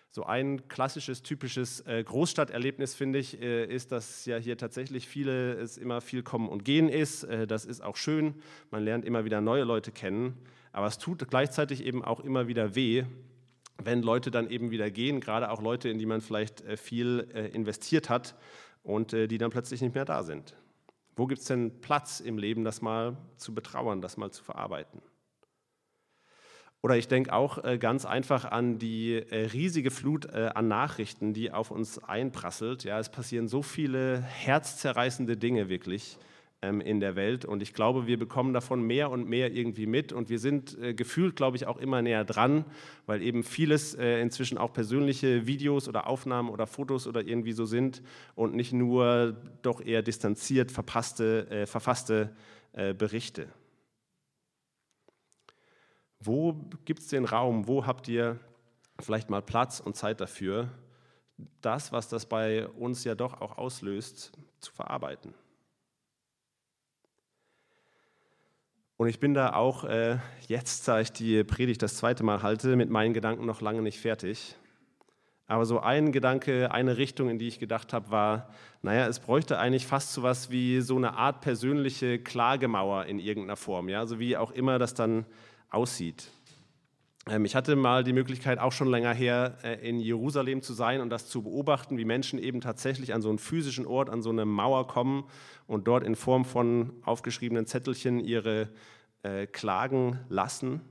So 0.10 0.24
ein 0.24 0.68
klassisches, 0.68 1.22
typisches 1.22 1.82
äh, 1.82 2.04
Großstadterlebnis, 2.04 2.96
finde 2.96 3.20
ich, 3.20 3.40
äh, 3.40 3.66
ist, 3.66 3.92
dass 3.92 4.26
ja 4.26 4.38
hier 4.38 4.58
tatsächlich 4.58 5.08
viele, 5.08 5.54
es 5.54 5.78
immer 5.78 6.02
viel 6.02 6.24
Kommen 6.24 6.50
und 6.50 6.66
Gehen 6.66 6.90
ist. 6.90 7.24
Äh, 7.26 7.46
das 7.46 7.66
ist 7.66 7.84
auch 7.84 7.98
schön. 7.98 8.36
Man 8.72 8.84
lernt 8.84 9.06
immer 9.06 9.26
wieder 9.26 9.42
neue 9.42 9.64
Leute 9.64 9.92
kennen. 9.92 10.38
Aber 10.72 10.88
es 10.88 10.98
tut 10.98 11.28
gleichzeitig 11.30 11.84
eben 11.84 12.04
auch 12.04 12.20
immer 12.20 12.48
wieder 12.48 12.74
weh, 12.74 13.04
wenn 13.84 14.02
Leute 14.02 14.32
dann 14.32 14.50
eben 14.50 14.72
wieder 14.72 14.90
gehen, 14.90 15.20
gerade 15.20 15.52
auch 15.52 15.62
Leute, 15.62 15.90
in 15.90 16.00
die 16.00 16.06
man 16.06 16.22
vielleicht 16.22 16.62
äh, 16.62 16.78
viel 16.78 17.28
äh, 17.34 17.48
investiert 17.48 18.10
hat 18.10 18.36
und 18.84 19.14
äh, 19.14 19.28
die 19.28 19.38
dann 19.38 19.52
plötzlich 19.52 19.82
nicht 19.82 19.96
mehr 19.96 20.06
da 20.06 20.24
sind. 20.24 20.56
Wo 21.16 21.26
gibt 21.28 21.42
es 21.42 21.48
denn 21.48 21.82
Platz 21.82 22.20
im 22.20 22.38
Leben, 22.38 22.64
das 22.64 22.82
mal 22.82 23.18
zu 23.38 23.54
betrauern, 23.54 24.02
das 24.02 24.18
mal 24.18 24.32
zu 24.32 24.44
verarbeiten? 24.44 25.02
Oder 26.84 26.96
ich 26.96 27.08
denke 27.08 27.34
auch 27.34 27.80
ganz 27.80 28.06
einfach 28.06 28.46
an 28.46 28.78
die 28.78 29.16
riesige 29.16 29.90
Flut 29.90 30.30
an 30.30 30.68
Nachrichten, 30.68 31.34
die 31.34 31.52
auf 31.52 31.72
uns 31.72 31.98
einprasselt. 31.98 32.84
Ja, 32.84 33.00
es 33.00 33.10
passieren 33.10 33.48
so 33.48 33.64
viele 33.64 34.22
herzzerreißende 34.22 35.38
Dinge 35.38 35.70
wirklich 35.70 36.20
in 36.62 37.00
der 37.00 37.16
Welt. 37.16 37.46
Und 37.46 37.62
ich 37.62 37.74
glaube, 37.74 38.08
wir 38.08 38.18
bekommen 38.18 38.52
davon 38.52 38.82
mehr 38.82 39.12
und 39.12 39.30
mehr 39.30 39.52
irgendwie 39.52 39.86
mit. 39.86 40.12
Und 40.12 40.30
wir 40.30 40.40
sind 40.40 40.78
äh, 40.80 40.96
gefühlt, 40.96 41.36
glaube 41.36 41.56
ich, 41.56 41.68
auch 41.68 41.78
immer 41.78 42.02
näher 42.02 42.26
dran, 42.26 42.66
weil 43.06 43.22
eben 43.22 43.44
vieles 43.44 43.94
äh, 43.94 44.20
inzwischen 44.22 44.58
auch 44.58 44.74
persönliche 44.74 45.46
Videos 45.46 45.88
oder 45.88 46.08
Aufnahmen 46.08 46.50
oder 46.50 46.66
Fotos 46.66 47.06
oder 47.06 47.22
irgendwie 47.22 47.52
so 47.52 47.66
sind 47.66 48.02
und 48.34 48.56
nicht 48.56 48.74
nur 48.74 49.38
doch 49.62 49.82
eher 49.82 50.02
distanziert 50.02 50.72
verpasste, 50.72 51.48
äh, 51.52 51.66
verfasste 51.68 52.36
äh, 52.74 52.96
Berichte. 52.96 53.48
Wo 56.20 56.54
gibt 56.86 57.02
es 57.02 57.08
den 57.08 57.26
Raum? 57.26 57.68
Wo 57.68 57.86
habt 57.86 58.08
ihr 58.08 58.40
vielleicht 59.00 59.30
mal 59.30 59.44
Platz 59.44 59.80
und 59.80 59.96
Zeit 59.96 60.20
dafür, 60.20 60.70
das, 61.62 61.92
was 61.92 62.10
das 62.10 62.26
bei 62.26 62.67
uns 62.67 63.04
ja 63.04 63.13
doch 63.13 63.41
auch 63.41 63.60
auslöst, 63.60 64.32
zu 64.60 64.72
verarbeiten? 64.72 65.36
Und 68.98 69.08
ich 69.08 69.20
bin 69.20 69.36
da 69.36 69.54
auch 69.54 69.84
äh, 69.84 70.18
jetzt, 70.48 70.88
da 70.88 71.00
ich 71.00 71.12
die 71.12 71.44
Predigt 71.44 71.84
das 71.84 71.98
zweite 71.98 72.24
Mal 72.24 72.42
halte, 72.42 72.76
mit 72.76 72.90
meinen 72.90 73.14
Gedanken 73.14 73.46
noch 73.46 73.62
lange 73.62 73.84
nicht 73.84 74.00
fertig. 74.00 74.56
Aber 75.46 75.66
so 75.66 75.80
ein 75.80 76.12
Gedanke, 76.12 76.72
eine 76.72 76.98
Richtung, 76.98 77.30
in 77.30 77.38
die 77.38 77.48
ich 77.48 77.60
gedacht 77.60 77.94
habe, 77.94 78.10
war, 78.10 78.50
naja, 78.82 79.08
es 79.08 79.20
bräuchte 79.20 79.60
eigentlich 79.60 79.86
fast 79.86 80.14
so 80.14 80.24
was 80.24 80.50
wie 80.50 80.82
so 80.82 80.98
eine 80.98 81.14
Art 81.14 81.42
persönliche 81.42 82.20
Klagemauer 82.20 83.06
in 83.06 83.20
irgendeiner 83.20 83.56
Form, 83.56 83.88
ja, 83.88 84.06
so 84.08 84.20
wie 84.20 84.36
auch 84.36 84.52
immer 84.52 84.80
das 84.80 84.94
dann 84.96 85.26
aussieht. 85.70 86.32
Ähm, 87.30 87.46
ich 87.46 87.56
hatte 87.56 87.76
mal 87.76 88.04
die 88.04 88.13
Möglichkeit, 88.13 88.60
auch 88.60 88.72
schon 88.72 88.88
länger 88.88 89.13
her 89.13 89.58
äh, 89.63 89.88
in 89.88 90.00
Jerusalem 90.00 90.62
zu 90.62 90.74
sein 90.74 91.02
und 91.02 91.10
das 91.10 91.28
zu 91.28 91.44
beobachten, 91.44 91.98
wie 91.98 92.06
Menschen 92.06 92.40
eben 92.40 92.62
tatsächlich 92.62 93.13
an 93.13 93.22
so 93.22 93.30
einen 93.30 93.40
physischen 93.40 93.86
Ort, 93.86 94.10
an 94.10 94.22
so 94.22 94.30
eine 94.30 94.46
Mauer 94.46 94.88
kommen 94.88 95.26
und 95.68 95.88
dort 95.88 96.04
in 96.04 96.16
Form 96.16 96.46
von 96.46 96.94
aufgeschriebenen 97.04 97.66
Zettelchen 97.66 98.20
ihre 98.20 98.70
äh, 99.24 99.48
Klagen 99.48 100.20
lassen. 100.30 100.82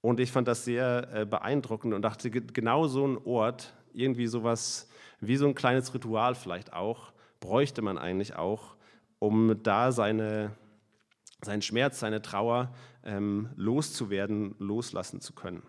Und 0.00 0.20
ich 0.20 0.30
fand 0.30 0.48
das 0.48 0.64
sehr 0.64 1.08
äh, 1.12 1.26
beeindruckend 1.26 1.94
und 1.94 2.02
dachte, 2.02 2.30
genau 2.30 2.86
so 2.86 3.06
ein 3.06 3.18
Ort, 3.24 3.74
irgendwie 3.92 4.26
sowas 4.26 4.88
wie 5.20 5.36
so 5.36 5.46
ein 5.46 5.54
kleines 5.54 5.92
Ritual 5.94 6.34
vielleicht 6.34 6.72
auch, 6.72 7.12
bräuchte 7.40 7.82
man 7.82 7.98
eigentlich 7.98 8.36
auch, 8.36 8.76
um 9.18 9.60
da 9.62 9.90
seine 9.90 10.52
seinen 11.42 11.62
Schmerz, 11.62 12.00
seine 12.00 12.22
Trauer 12.22 12.74
ähm, 13.04 13.50
loszuwerden, 13.56 14.54
loslassen 14.58 15.20
zu 15.20 15.32
können. 15.32 15.62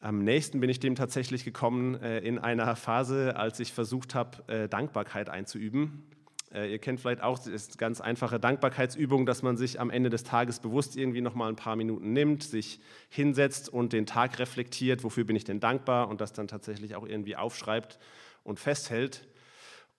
Am 0.00 0.22
nächsten 0.22 0.60
bin 0.60 0.68
ich 0.68 0.80
dem 0.80 0.96
tatsächlich 0.96 1.44
gekommen 1.44 1.94
äh, 1.94 2.18
in 2.20 2.38
einer 2.38 2.76
Phase, 2.76 3.36
als 3.36 3.58
ich 3.60 3.72
versucht 3.72 4.14
habe, 4.14 4.46
äh, 4.52 4.68
Dankbarkeit 4.68 5.30
einzuüben. 5.30 6.04
Äh, 6.52 6.70
ihr 6.70 6.78
kennt 6.78 7.00
vielleicht 7.00 7.22
auch, 7.22 7.46
ist 7.46 7.78
ganz 7.78 8.00
einfache 8.00 8.38
Dankbarkeitsübung, 8.38 9.26
dass 9.26 9.42
man 9.42 9.56
sich 9.56 9.80
am 9.80 9.90
Ende 9.90 10.10
des 10.10 10.22
Tages 10.22 10.60
bewusst 10.60 10.96
irgendwie 10.96 11.20
noch 11.20 11.34
mal 11.34 11.48
ein 11.48 11.56
paar 11.56 11.74
Minuten 11.74 12.12
nimmt, 12.12 12.44
sich 12.44 12.80
hinsetzt 13.08 13.68
und 13.68 13.92
den 13.92 14.06
Tag 14.06 14.38
reflektiert, 14.38 15.04
wofür 15.04 15.24
bin 15.24 15.36
ich 15.36 15.44
denn 15.44 15.58
dankbar 15.58 16.08
und 16.08 16.20
das 16.20 16.32
dann 16.32 16.48
tatsächlich 16.48 16.94
auch 16.94 17.06
irgendwie 17.06 17.36
aufschreibt 17.36 17.98
und 18.44 18.60
festhält. 18.60 19.26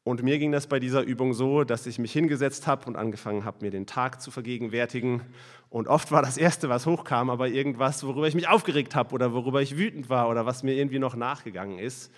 Und 0.05 0.21
mir 0.21 0.37
ging 0.37 0.51
das 0.51 0.67
bei 0.67 0.79
dieser 0.79 1.01
Übung 1.01 1.33
so, 1.33 1.63
dass 1.63 1.87
ich 1.87 1.97
mich 1.97 2.13
hingesetzt 2.13 2.67
habe 2.67 2.85
und 2.85 2.95
angefangen 2.95 3.43
habe, 3.43 3.65
mir 3.65 3.71
den 3.71 3.87
Tag 3.87 4.21
zu 4.21 4.29
vergegenwärtigen. 4.29 5.23
Und 5.71 5.87
oft 5.87 6.11
war 6.11 6.21
das 6.21 6.37
Erste, 6.37 6.69
was 6.69 6.85
hochkam, 6.85 7.31
aber 7.31 7.47
irgendwas, 7.47 8.05
worüber 8.05 8.27
ich 8.27 8.35
mich 8.35 8.47
aufgeregt 8.47 8.93
habe 8.93 9.15
oder 9.15 9.33
worüber 9.33 9.63
ich 9.63 9.77
wütend 9.77 10.07
war 10.07 10.29
oder 10.29 10.45
was 10.45 10.61
mir 10.61 10.75
irgendwie 10.75 10.99
noch 10.99 11.15
nachgegangen 11.15 11.79
ist. 11.79 12.11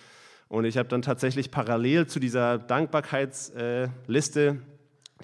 Und 0.48 0.66
ich 0.66 0.76
habe 0.76 0.90
dann 0.90 1.00
tatsächlich 1.00 1.50
parallel 1.50 2.06
zu 2.06 2.20
dieser 2.20 2.58
Dankbarkeitsliste, 2.58 4.58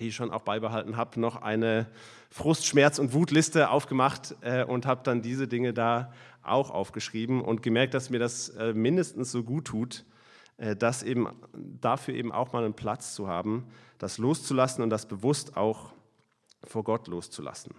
die 0.01 0.09
ich 0.09 0.15
schon 0.15 0.31
auch 0.31 0.41
beibehalten 0.41 0.97
habe, 0.97 1.21
noch 1.21 1.43
eine 1.43 1.87
Frust-, 2.31 2.65
Schmerz- 2.65 2.99
und 2.99 3.13
Wutliste 3.13 3.69
aufgemacht 3.69 4.37
äh, 4.41 4.65
und 4.65 4.87
habe 4.87 5.03
dann 5.05 5.21
diese 5.21 5.49
Dinge 5.49 5.75
da 5.75 6.15
auch 6.43 6.71
aufgeschrieben 6.71 7.43
und 7.43 7.63
gemerkt, 7.63 7.93
dass 7.93 8.09
mir 8.09 8.21
das 8.21 8.49
äh, 8.49 8.73
mindestens 8.73 9.33
so 9.33 9.43
gut 9.43 9.67
tut 9.67 10.07
das 10.57 11.03
eben, 11.03 11.29
dafür 11.53 12.15
eben 12.15 12.31
auch 12.31 12.53
mal 12.53 12.65
einen 12.65 12.75
Platz 12.75 13.15
zu 13.15 13.27
haben, 13.27 13.67
das 13.99 14.19
loszulassen 14.19 14.85
und 14.85 14.91
das 14.91 15.07
bewusst 15.07 15.57
auch 15.57 15.93
vor 16.63 16.85
Gott 16.85 17.09
loszulassen. 17.09 17.75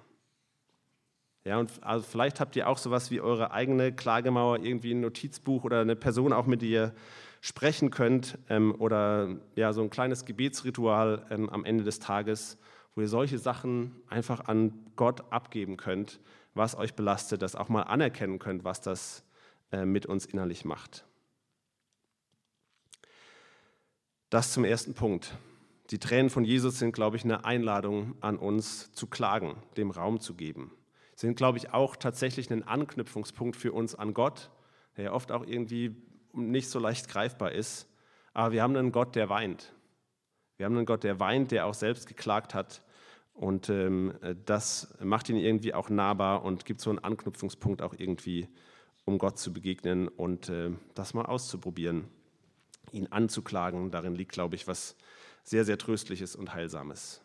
Ja, 1.45 1.59
und 1.59 1.71
also 1.83 2.03
vielleicht 2.03 2.39
habt 2.39 2.55
ihr 2.55 2.67
auch 2.67 2.79
sowas 2.79 3.11
wie 3.11 3.21
eure 3.21 3.51
eigene 3.51 3.93
Klagemauer, 3.93 4.59
irgendwie 4.59 4.93
ein 4.93 5.01
Notizbuch 5.01 5.63
oder 5.63 5.81
eine 5.81 5.95
Person, 5.95 6.33
auch 6.33 6.47
mit 6.47 6.63
ihr 6.63 6.93
sprechen 7.39 7.91
könnt 7.91 8.39
ähm, 8.49 8.73
oder 8.79 9.38
ja, 9.55 9.71
so 9.71 9.83
ein 9.83 9.91
kleines 9.91 10.25
Gebetsritual 10.25 11.27
ähm, 11.29 11.47
am 11.51 11.63
Ende 11.63 11.83
des 11.83 11.99
Tages, 11.99 12.57
wo 12.95 13.01
ihr 13.01 13.07
solche 13.07 13.38
Sachen 13.38 13.95
einfach 14.07 14.47
an 14.47 14.73
Gott 14.95 15.31
abgeben 15.31 15.77
könnt, 15.77 16.19
was 16.55 16.75
euch 16.75 16.95
belastet, 16.95 17.43
das 17.43 17.55
auch 17.55 17.69
mal 17.69 17.83
anerkennen 17.83 18.39
könnt, 18.39 18.63
was 18.63 18.81
das 18.81 19.23
äh, 19.71 19.85
mit 19.85 20.07
uns 20.07 20.25
innerlich 20.25 20.65
macht. 20.65 21.05
Das 24.36 24.52
zum 24.52 24.65
ersten 24.65 24.93
Punkt. 24.93 25.34
Die 25.91 25.98
Tränen 25.98 26.30
von 26.30 26.43
Jesus 26.43 26.78
sind, 26.78 26.91
glaube 26.91 27.15
ich, 27.15 27.24
eine 27.24 27.45
Einladung 27.45 28.15
an 28.19 28.38
uns 28.38 28.91
zu 28.91 29.08
klagen, 29.08 29.56
dem 29.78 29.91
Raum 29.91 30.19
zu 30.19 30.34
geben. 30.34 30.71
Sie 31.15 31.26
sind, 31.26 31.38
glaube 31.38 31.58
ich, 31.58 31.71
auch 31.71 31.95
tatsächlich 31.95 32.52
ein 32.52 32.67
Anknüpfungspunkt 32.67 33.56
für 33.56 33.71
uns 33.71 33.95
an 33.95 34.13
Gott, 34.13 34.52
der 34.98 35.06
ja 35.06 35.13
oft 35.13 35.32
auch 35.32 35.48
irgendwie 35.48 35.95
nicht 36.34 36.67
so 36.67 36.80
leicht 36.80 37.08
greifbar 37.08 37.54
ist. 37.54 37.88
Aber 38.34 38.52
wir 38.52 38.62
haben 38.62 38.76
einen 38.76 38.91
Gott, 38.91 39.15
der 39.15 39.30
weint. 39.30 39.71
Wir 40.58 40.65
haben 40.65 40.76
einen 40.76 40.86
Gott, 40.86 41.06
der 41.06 41.21
weint, 41.21 41.52
der 41.52 41.65
auch 41.65 41.74
selbst 41.74 42.06
geklagt 42.06 42.54
hat. 42.54 42.84
Und 43.34 43.69
ähm, 43.69 44.15
das 44.43 44.98
macht 45.02 45.30
ihn 45.30 45.38
irgendwie 45.38 45.74
auch 45.74 45.89
nahbar 45.89 46.43
und 46.43 46.65
gibt 46.65 46.82
so 46.82 46.89
einen 46.89 47.00
Anknüpfungspunkt 47.00 47.82
auch 47.82 47.93
irgendwie, 47.98 48.50
um 49.06 49.17
Gott 49.17 49.39
zu 49.39 49.54
begegnen 49.54 50.10
und 50.10 50.50
äh, 50.50 50.71
das 50.93 51.13
mal 51.13 51.26
auszuprobieren 51.26 52.10
ihn 52.93 53.08
anzuklagen. 53.08 53.91
Darin 53.91 54.15
liegt, 54.15 54.32
glaube 54.32 54.56
ich, 54.56 54.67
was 54.67 54.95
sehr, 55.43 55.65
sehr 55.65 55.78
Tröstliches 55.78 56.36
und 56.36 56.54
Heilsames. 56.54 57.21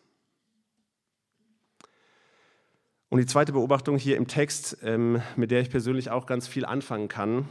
Und 3.09 3.19
die 3.19 3.25
zweite 3.25 3.51
Beobachtung 3.51 3.97
hier 3.97 4.15
im 4.15 4.27
Text, 4.27 4.77
ähm, 4.83 5.21
mit 5.35 5.51
der 5.51 5.59
ich 5.59 5.69
persönlich 5.69 6.09
auch 6.11 6.25
ganz 6.25 6.47
viel 6.47 6.65
anfangen 6.65 7.09
kann, 7.09 7.47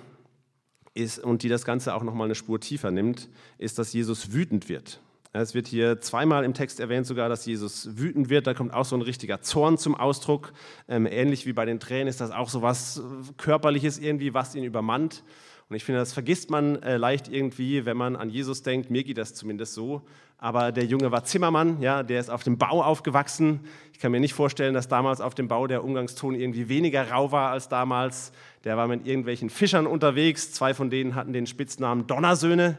ist, 0.95 1.19
und 1.19 1.43
die 1.43 1.49
das 1.49 1.65
Ganze 1.65 1.95
auch 1.95 2.03
nochmal 2.03 2.27
eine 2.27 2.35
Spur 2.35 2.61
tiefer 2.61 2.91
nimmt, 2.91 3.29
ist, 3.59 3.79
dass 3.79 3.93
Jesus 3.93 4.33
wütend 4.33 4.69
wird. 4.69 5.01
Es 5.33 5.55
wird 5.55 5.69
hier 5.69 6.01
zweimal 6.01 6.45
im 6.45 6.55
Text 6.55 6.81
erwähnt 6.81 7.07
sogar, 7.07 7.29
dass 7.29 7.47
Jesus 7.47 7.97
wütend 7.97 8.31
wird. 8.31 8.49
Da 8.49 8.55
kommt 8.55 8.75
auch 8.75 8.85
so 8.85 8.97
ein 8.97 9.03
richtiger 9.03 9.43
Zorn 9.43 9.79
zum 9.79 9.95
Ausdruck. 9.95 10.53
Ähm, 10.89 11.07
ähnlich 11.07 11.47
wie 11.47 11.53
bei 11.53 11.65
den 11.65 11.79
Tränen 11.79 12.09
ist 12.09 12.21
das 12.21 12.33
auch 12.33 12.49
so 12.49 12.63
was 12.63 13.01
Körperliches 13.37 13.99
irgendwie, 13.99 14.35
was 14.35 14.57
ihn 14.57 14.65
übermannt. 14.65 15.23
Und 15.71 15.77
ich 15.77 15.85
finde, 15.85 16.01
das 16.01 16.13
vergisst 16.13 16.51
man 16.51 16.83
äh, 16.83 16.97
leicht 16.97 17.29
irgendwie, 17.29 17.87
wenn 17.87 17.97
man 17.97 18.17
an 18.17 18.29
Jesus 18.29 18.63
denkt. 18.63 18.91
Mir 18.91 19.05
geht 19.05 19.19
das 19.19 19.35
zumindest 19.35 19.73
so. 19.73 20.03
Aber 20.37 20.73
der 20.73 20.85
Junge 20.85 21.13
war 21.13 21.23
Zimmermann, 21.23 21.81
ja, 21.81 22.03
der 22.03 22.19
ist 22.19 22.29
auf 22.29 22.43
dem 22.43 22.59
Bau 22.59 22.83
aufgewachsen. 22.83 23.61
Ich 23.93 24.01
kann 24.01 24.11
mir 24.11 24.19
nicht 24.19 24.35
vorstellen, 24.35 24.75
dass 24.75 24.89
damals 24.89 25.21
auf 25.21 25.37
dem 25.37 25.47
Bau 25.47 25.69
der 25.69 25.85
Umgangston 25.85 26.35
irgendwie 26.35 26.69
weniger 26.69 27.09
rau 27.11 27.31
war 27.31 27.53
als 27.53 27.69
damals. 27.69 28.33
Der 28.65 28.77
war 28.77 28.89
mit 28.89 29.07
irgendwelchen 29.07 29.49
Fischern 29.49 29.87
unterwegs. 29.87 30.53
Zwei 30.53 30.75
von 30.75 30.91
denen 30.91 31.15
hatten 31.15 31.33
den 31.33 31.47
Spitznamen 31.47 32.09
Donnersöhne. 32.09 32.79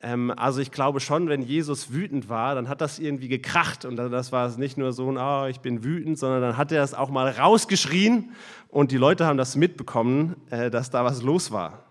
Ähm, 0.00 0.32
also 0.34 0.60
ich 0.60 0.70
glaube 0.70 1.00
schon, 1.00 1.28
wenn 1.28 1.42
Jesus 1.42 1.92
wütend 1.92 2.30
war, 2.30 2.54
dann 2.54 2.70
hat 2.70 2.80
das 2.80 2.98
irgendwie 2.98 3.28
gekracht 3.28 3.84
und 3.84 3.96
das 3.96 4.32
war 4.32 4.56
nicht 4.56 4.78
nur 4.78 4.92
so, 4.92 5.08
oh, 5.08 5.46
ich 5.50 5.60
bin 5.60 5.84
wütend, 5.84 6.18
sondern 6.18 6.40
dann 6.40 6.56
hat 6.56 6.72
er 6.72 6.82
es 6.82 6.94
auch 6.94 7.10
mal 7.10 7.28
rausgeschrien 7.28 8.30
und 8.68 8.90
die 8.90 8.96
Leute 8.96 9.26
haben 9.26 9.36
das 9.36 9.54
mitbekommen, 9.54 10.36
äh, 10.48 10.70
dass 10.70 10.88
da 10.88 11.04
was 11.04 11.22
los 11.22 11.50
war. 11.50 11.85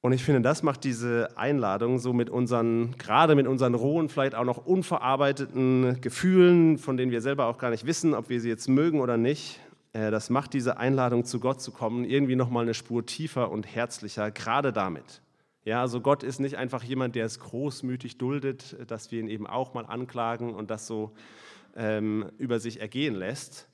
Und 0.00 0.12
ich 0.12 0.22
finde, 0.22 0.42
das 0.42 0.62
macht 0.62 0.84
diese 0.84 1.36
Einladung 1.36 1.98
so 1.98 2.12
mit 2.12 2.30
unseren, 2.30 2.96
gerade 2.98 3.34
mit 3.34 3.48
unseren 3.48 3.74
rohen, 3.74 4.08
vielleicht 4.08 4.36
auch 4.36 4.44
noch 4.44 4.64
unverarbeiteten 4.64 6.00
Gefühlen, 6.00 6.78
von 6.78 6.96
denen 6.96 7.10
wir 7.10 7.20
selber 7.20 7.46
auch 7.46 7.58
gar 7.58 7.70
nicht 7.70 7.84
wissen, 7.84 8.14
ob 8.14 8.28
wir 8.28 8.40
sie 8.40 8.48
jetzt 8.48 8.68
mögen 8.68 9.00
oder 9.00 9.16
nicht, 9.16 9.60
äh, 9.92 10.10
das 10.10 10.30
macht 10.30 10.54
diese 10.54 10.76
Einladung 10.76 11.24
zu 11.24 11.40
Gott 11.40 11.60
zu 11.60 11.72
kommen 11.72 12.04
irgendwie 12.04 12.36
nochmal 12.36 12.62
eine 12.62 12.74
Spur 12.74 13.04
tiefer 13.06 13.50
und 13.50 13.66
herzlicher, 13.66 14.30
gerade 14.30 14.72
damit. 14.72 15.22
Ja, 15.64 15.80
also 15.82 16.00
Gott 16.00 16.22
ist 16.22 16.38
nicht 16.38 16.56
einfach 16.56 16.82
jemand, 16.82 17.14
der 17.14 17.26
es 17.26 17.40
großmütig 17.40 18.18
duldet, 18.18 18.76
dass 18.86 19.10
wir 19.10 19.20
ihn 19.20 19.28
eben 19.28 19.46
auch 19.46 19.74
mal 19.74 19.84
anklagen 19.84 20.54
und 20.54 20.70
das 20.70 20.86
so 20.86 21.12
ähm, 21.76 22.30
über 22.38 22.60
sich 22.60 22.80
ergehen 22.80 23.14
lässt, 23.14 23.67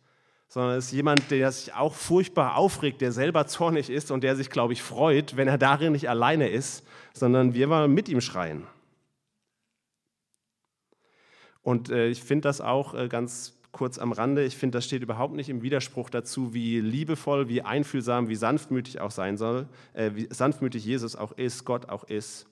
sondern 0.54 0.78
es 0.78 0.86
ist 0.86 0.92
jemand, 0.92 1.32
der 1.32 1.50
sich 1.50 1.74
auch 1.74 1.94
furchtbar 1.94 2.56
aufregt, 2.56 3.00
der 3.00 3.10
selber 3.10 3.48
zornig 3.48 3.90
ist 3.90 4.12
und 4.12 4.22
der 4.22 4.36
sich, 4.36 4.50
glaube 4.50 4.72
ich, 4.72 4.82
freut, 4.82 5.36
wenn 5.36 5.48
er 5.48 5.58
darin 5.58 5.90
nicht 5.90 6.08
alleine 6.08 6.48
ist, 6.48 6.86
sondern 7.12 7.54
wir 7.54 7.66
mal 7.66 7.88
mit 7.88 8.08
ihm 8.08 8.20
schreien. 8.20 8.62
Und 11.62 11.90
äh, 11.90 12.06
ich 12.06 12.22
finde 12.22 12.42
das 12.42 12.60
auch 12.60 12.94
äh, 12.94 13.08
ganz 13.08 13.54
kurz 13.72 13.98
am 13.98 14.12
Rande, 14.12 14.44
ich 14.44 14.56
finde, 14.56 14.78
das 14.78 14.84
steht 14.84 15.02
überhaupt 15.02 15.34
nicht 15.34 15.48
im 15.48 15.62
Widerspruch 15.62 16.08
dazu, 16.08 16.54
wie 16.54 16.78
liebevoll, 16.78 17.48
wie 17.48 17.62
einfühlsam, 17.62 18.28
wie 18.28 18.36
sanftmütig 18.36 19.00
auch 19.00 19.10
sein 19.10 19.36
soll, 19.36 19.66
äh, 19.92 20.12
wie 20.14 20.28
sanftmütig 20.30 20.84
Jesus 20.84 21.16
auch 21.16 21.32
ist, 21.32 21.64
Gott 21.64 21.88
auch 21.88 22.04
ist. 22.04 22.46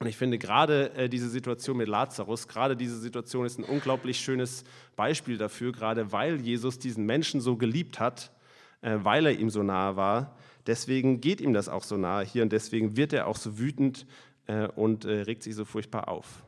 Und 0.00 0.06
ich 0.06 0.16
finde 0.16 0.38
gerade 0.38 0.92
äh, 0.94 1.08
diese 1.08 1.28
Situation 1.28 1.76
mit 1.76 1.88
Lazarus, 1.88 2.46
gerade 2.46 2.76
diese 2.76 2.98
Situation 2.98 3.44
ist 3.44 3.58
ein 3.58 3.64
unglaublich 3.64 4.20
schönes 4.20 4.64
Beispiel 4.94 5.38
dafür, 5.38 5.72
gerade 5.72 6.12
weil 6.12 6.40
Jesus 6.40 6.78
diesen 6.78 7.04
Menschen 7.04 7.40
so 7.40 7.56
geliebt 7.56 7.98
hat, 7.98 8.32
äh, 8.80 8.98
weil 9.02 9.26
er 9.26 9.38
ihm 9.38 9.50
so 9.50 9.62
nahe 9.62 9.96
war. 9.96 10.36
Deswegen 10.66 11.20
geht 11.20 11.40
ihm 11.40 11.52
das 11.52 11.68
auch 11.68 11.82
so 11.82 11.96
nahe 11.96 12.24
hier 12.24 12.42
und 12.42 12.52
deswegen 12.52 12.96
wird 12.96 13.12
er 13.12 13.26
auch 13.26 13.36
so 13.36 13.58
wütend 13.58 14.06
äh, 14.46 14.68
und 14.68 15.04
äh, 15.04 15.22
regt 15.22 15.42
sich 15.42 15.56
so 15.56 15.64
furchtbar 15.64 16.08
auf. 16.08 16.44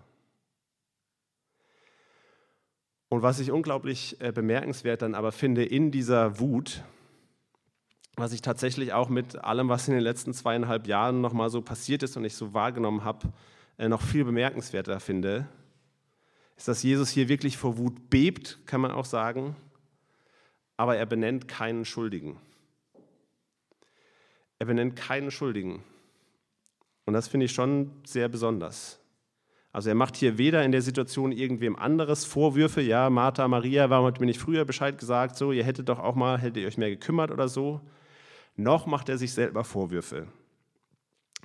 Und 3.09 3.23
was 3.23 3.41
ich 3.41 3.51
unglaublich 3.51 4.21
äh, 4.21 4.31
bemerkenswert 4.31 5.03
dann 5.03 5.17
aber 5.17 5.33
finde 5.33 5.65
in 5.65 5.91
dieser 5.91 6.39
Wut, 6.39 6.85
was 8.21 8.33
ich 8.33 8.43
tatsächlich 8.43 8.93
auch 8.93 9.09
mit 9.09 9.43
allem, 9.43 9.69
was 9.69 9.89
in 9.89 9.95
den 9.95 10.03
letzten 10.03 10.33
zweieinhalb 10.33 10.87
Jahren 10.87 11.21
nochmal 11.21 11.51
so 11.51 11.63
passiert 11.63 12.03
ist 12.03 12.17
und 12.17 12.25
ich 12.25 12.35
so 12.35 12.55
wahrgenommen 12.55 13.05
habe, 13.05 13.33
äh, 13.79 13.89
noch 13.89 14.03
viel 14.03 14.25
bemerkenswerter 14.25 15.01
finde, 15.01 15.49
ist, 16.57 16.69
dass 16.69 16.83
Jesus 16.83 17.11
hier 17.11 17.29
wirklich 17.29 17.57
vor 17.57 17.79
Wut 17.79 18.11
bebt, 18.11 18.59
kann 18.67 18.81
man 18.81 18.91
auch 18.91 19.07
sagen, 19.07 19.57
aber 20.77 20.97
er 20.97 21.07
benennt 21.07 21.49
keinen 21.49 21.85
Schuldigen. 21.85 22.39
Er 24.59 24.67
benennt 24.67 24.97
keinen 24.97 25.31
Schuldigen. 25.31 25.83
Und 27.07 27.15
das 27.15 27.29
finde 27.29 27.47
ich 27.47 27.53
schon 27.53 27.91
sehr 28.05 28.29
besonders. 28.29 29.01
Also 29.73 29.89
er 29.89 29.95
macht 29.95 30.17
hier 30.17 30.37
weder 30.37 30.65
in 30.65 30.73
der 30.73 30.83
Situation 30.83 31.33
irgendwem 31.33 31.77
anderes 31.77 32.25
Vorwürfe, 32.25 32.81
ja, 32.81 33.09
Martha, 33.09 33.47
Maria, 33.47 33.89
warum 33.89 34.07
habt 34.07 34.19
ihr 34.19 34.23
mir 34.23 34.27
nicht 34.27 34.41
früher 34.41 34.65
Bescheid 34.65 34.99
gesagt, 34.99 35.37
so, 35.37 35.53
ihr 35.53 35.65
hättet 35.65 35.89
doch 35.89 35.99
auch 35.99 36.15
mal, 36.15 36.39
hättet 36.39 36.59
ihr 36.59 36.67
euch 36.67 36.79
mehr 36.79 36.91
gekümmert 36.91 37.31
oder 37.31 37.49
so, 37.49 37.81
noch 38.63 38.87
macht 38.87 39.09
er 39.09 39.19
sich 39.19 39.33
selber 39.33 39.65
Vorwürfe. 39.65 40.27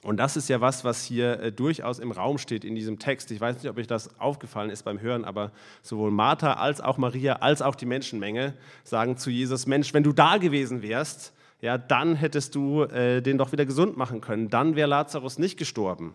Und 0.05 0.17
das 0.17 0.37
ist 0.37 0.49
ja 0.49 0.61
was, 0.61 0.83
was 0.83 1.03
hier 1.03 1.39
äh, 1.39 1.51
durchaus 1.51 1.97
im 1.97 2.11
Raum 2.11 2.37
steht 2.37 2.63
in 2.63 2.75
diesem 2.75 2.99
Text. 2.99 3.31
Ich 3.31 3.41
weiß 3.41 3.55
nicht, 3.55 3.69
ob 3.71 3.77
euch 3.79 3.87
das 3.87 4.19
aufgefallen 4.19 4.69
ist 4.69 4.83
beim 4.83 5.01
Hören, 5.01 5.25
aber 5.25 5.51
sowohl 5.81 6.11
Martha 6.11 6.53
als 6.53 6.79
auch 6.79 6.99
Maria 6.99 7.37
als 7.37 7.63
auch 7.63 7.73
die 7.73 7.87
Menschenmenge 7.87 8.53
sagen 8.83 9.17
zu 9.17 9.31
Jesus, 9.31 9.65
Mensch, 9.65 9.95
wenn 9.95 10.03
du 10.03 10.13
da 10.13 10.37
gewesen 10.37 10.83
wärst, 10.83 11.33
ja, 11.59 11.79
dann 11.79 12.15
hättest 12.15 12.53
du 12.53 12.83
äh, 12.83 13.21
den 13.21 13.39
doch 13.39 13.51
wieder 13.51 13.65
gesund 13.65 13.97
machen 13.97 14.21
können. 14.21 14.51
Dann 14.51 14.75
wäre 14.75 14.87
Lazarus 14.87 15.39
nicht 15.39 15.57
gestorben. 15.57 16.13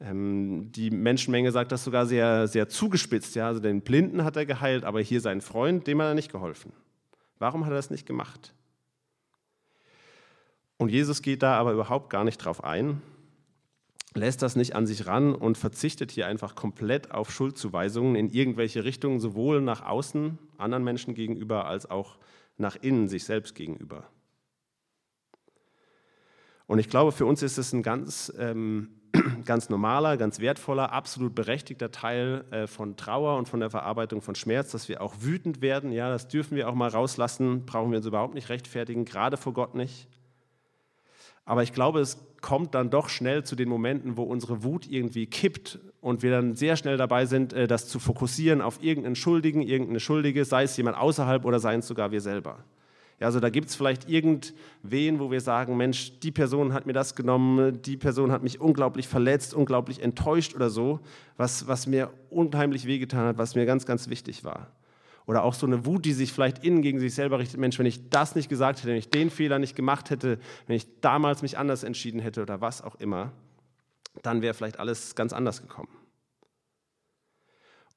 Ähm, 0.00 0.70
die 0.72 0.90
Menschenmenge 0.90 1.50
sagt 1.50 1.72
das 1.72 1.82
sogar 1.82 2.06
sehr, 2.06 2.46
sehr 2.46 2.68
zugespitzt. 2.68 3.34
Ja? 3.34 3.48
Also 3.48 3.58
den 3.58 3.80
Blinden 3.80 4.22
hat 4.22 4.36
er 4.36 4.46
geheilt, 4.46 4.84
aber 4.84 5.00
hier 5.00 5.20
seinen 5.20 5.40
Freund, 5.40 5.86
dem 5.88 6.00
hat 6.00 6.08
er 6.08 6.14
nicht 6.14 6.30
geholfen. 6.30 6.72
Warum 7.40 7.64
hat 7.64 7.72
er 7.72 7.76
das 7.76 7.90
nicht 7.90 8.06
gemacht? 8.06 8.54
Und 10.78 10.90
Jesus 10.90 11.22
geht 11.22 11.42
da 11.42 11.54
aber 11.56 11.72
überhaupt 11.72 12.10
gar 12.10 12.24
nicht 12.24 12.38
drauf 12.38 12.62
ein, 12.62 13.00
lässt 14.14 14.42
das 14.42 14.56
nicht 14.56 14.74
an 14.74 14.86
sich 14.86 15.06
ran 15.06 15.34
und 15.34 15.58
verzichtet 15.58 16.10
hier 16.10 16.26
einfach 16.26 16.54
komplett 16.54 17.10
auf 17.10 17.30
Schuldzuweisungen 17.30 18.16
in 18.16 18.30
irgendwelche 18.30 18.84
Richtungen, 18.84 19.20
sowohl 19.20 19.60
nach 19.60 19.84
außen, 19.84 20.38
anderen 20.58 20.84
Menschen 20.84 21.14
gegenüber, 21.14 21.66
als 21.66 21.90
auch 21.90 22.18
nach 22.56 22.76
innen, 22.76 23.08
sich 23.08 23.24
selbst 23.24 23.54
gegenüber. 23.54 24.08
Und 26.66 26.78
ich 26.78 26.88
glaube, 26.88 27.12
für 27.12 27.26
uns 27.26 27.42
ist 27.42 27.58
es 27.58 27.72
ein 27.72 27.82
ganz 27.82 28.32
ähm, 28.38 28.88
ganz 29.44 29.68
normaler, 29.68 30.16
ganz 30.16 30.40
wertvoller, 30.40 30.92
absolut 30.92 31.34
berechtigter 31.34 31.90
Teil 31.90 32.44
äh, 32.50 32.66
von 32.66 32.96
Trauer 32.96 33.36
und 33.36 33.48
von 33.48 33.60
der 33.60 33.70
Verarbeitung 33.70 34.22
von 34.22 34.34
Schmerz, 34.34 34.72
dass 34.72 34.88
wir 34.88 35.00
auch 35.00 35.14
wütend 35.20 35.60
werden. 35.60 35.92
Ja, 35.92 36.08
das 36.08 36.28
dürfen 36.28 36.56
wir 36.56 36.68
auch 36.68 36.74
mal 36.74 36.88
rauslassen, 36.88 37.66
brauchen 37.66 37.90
wir 37.90 37.98
uns 37.98 38.06
überhaupt 38.06 38.34
nicht 38.34 38.48
rechtfertigen, 38.48 39.04
gerade 39.04 39.36
vor 39.36 39.52
Gott 39.52 39.74
nicht. 39.74 40.08
Aber 41.46 41.62
ich 41.62 41.72
glaube, 41.72 42.00
es 42.00 42.18
kommt 42.42 42.74
dann 42.74 42.90
doch 42.90 43.08
schnell 43.08 43.44
zu 43.44 43.56
den 43.56 43.68
Momenten, 43.68 44.16
wo 44.16 44.24
unsere 44.24 44.62
Wut 44.62 44.86
irgendwie 44.86 45.26
kippt 45.26 45.78
und 46.00 46.22
wir 46.22 46.30
dann 46.30 46.54
sehr 46.54 46.76
schnell 46.76 46.96
dabei 46.96 47.24
sind, 47.24 47.52
äh, 47.52 47.66
das 47.66 47.88
zu 47.88 47.98
fokussieren 47.98 48.60
auf 48.60 48.82
irgendeinen 48.82 49.16
Schuldigen, 49.16 49.62
irgendeine 49.62 50.00
Schuldige, 50.00 50.44
sei 50.44 50.64
es 50.64 50.76
jemand 50.76 50.98
außerhalb 50.98 51.44
oder 51.44 51.58
seien 51.58 51.80
es 51.80 51.86
sogar 51.86 52.10
wir 52.10 52.20
selber. 52.20 52.58
Ja, 53.18 53.28
also 53.28 53.40
da 53.40 53.48
gibt 53.48 53.68
es 53.68 53.76
vielleicht 53.76 54.10
irgendwen, 54.10 55.18
wo 55.18 55.30
wir 55.30 55.40
sagen, 55.40 55.76
Mensch, 55.76 56.20
die 56.20 56.32
Person 56.32 56.74
hat 56.74 56.84
mir 56.84 56.92
das 56.92 57.14
genommen, 57.14 57.80
die 57.80 57.96
Person 57.96 58.30
hat 58.30 58.42
mich 58.42 58.60
unglaublich 58.60 59.08
verletzt, 59.08 59.54
unglaublich 59.54 60.02
enttäuscht 60.02 60.54
oder 60.54 60.68
so, 60.68 61.00
was, 61.38 61.66
was 61.66 61.86
mir 61.86 62.10
unheimlich 62.28 62.86
wehgetan 62.86 63.26
hat, 63.26 63.38
was 63.38 63.54
mir 63.54 63.64
ganz, 63.64 63.86
ganz 63.86 64.10
wichtig 64.10 64.44
war. 64.44 64.70
Oder 65.26 65.42
auch 65.42 65.54
so 65.54 65.66
eine 65.66 65.84
Wut, 65.84 66.04
die 66.04 66.12
sich 66.12 66.32
vielleicht 66.32 66.64
innen 66.64 66.82
gegen 66.82 67.00
sich 67.00 67.14
selber 67.14 67.38
richtet. 67.38 67.58
Mensch, 67.58 67.78
wenn 67.78 67.86
ich 67.86 68.08
das 68.10 68.36
nicht 68.36 68.48
gesagt 68.48 68.78
hätte, 68.78 68.88
wenn 68.88 68.96
ich 68.96 69.10
den 69.10 69.30
Fehler 69.30 69.58
nicht 69.58 69.74
gemacht 69.74 70.10
hätte, 70.10 70.38
wenn 70.66 70.76
ich 70.76 71.00
damals 71.00 71.42
mich 71.42 71.58
anders 71.58 71.82
entschieden 71.82 72.20
hätte 72.20 72.42
oder 72.42 72.60
was 72.60 72.82
auch 72.82 72.94
immer, 72.96 73.32
dann 74.22 74.40
wäre 74.40 74.54
vielleicht 74.54 74.78
alles 74.78 75.14
ganz 75.14 75.32
anders 75.32 75.62
gekommen. 75.62 75.90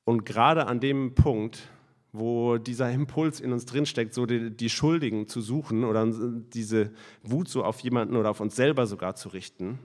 Und 0.05 0.25
gerade 0.25 0.65
an 0.65 0.79
dem 0.79 1.13
Punkt 1.13 1.69
wo 2.11 2.57
dieser 2.57 2.91
Impuls 2.91 3.39
in 3.39 3.51
uns 3.51 3.65
drinsteckt, 3.65 4.13
so 4.13 4.25
die, 4.25 4.55
die, 4.55 4.69
Schuldigen 4.69 5.27
zu 5.27 5.41
suchen 5.41 5.83
oder 5.83 6.07
diese 6.53 6.91
Wut 7.23 7.49
so 7.49 7.63
auf 7.63 7.79
jemanden 7.81 8.15
oder 8.15 8.31
auf 8.31 8.39
uns 8.39 8.55
selber 8.55 8.87
sogar 8.87 9.15
zu 9.15 9.29
richten. 9.29 9.77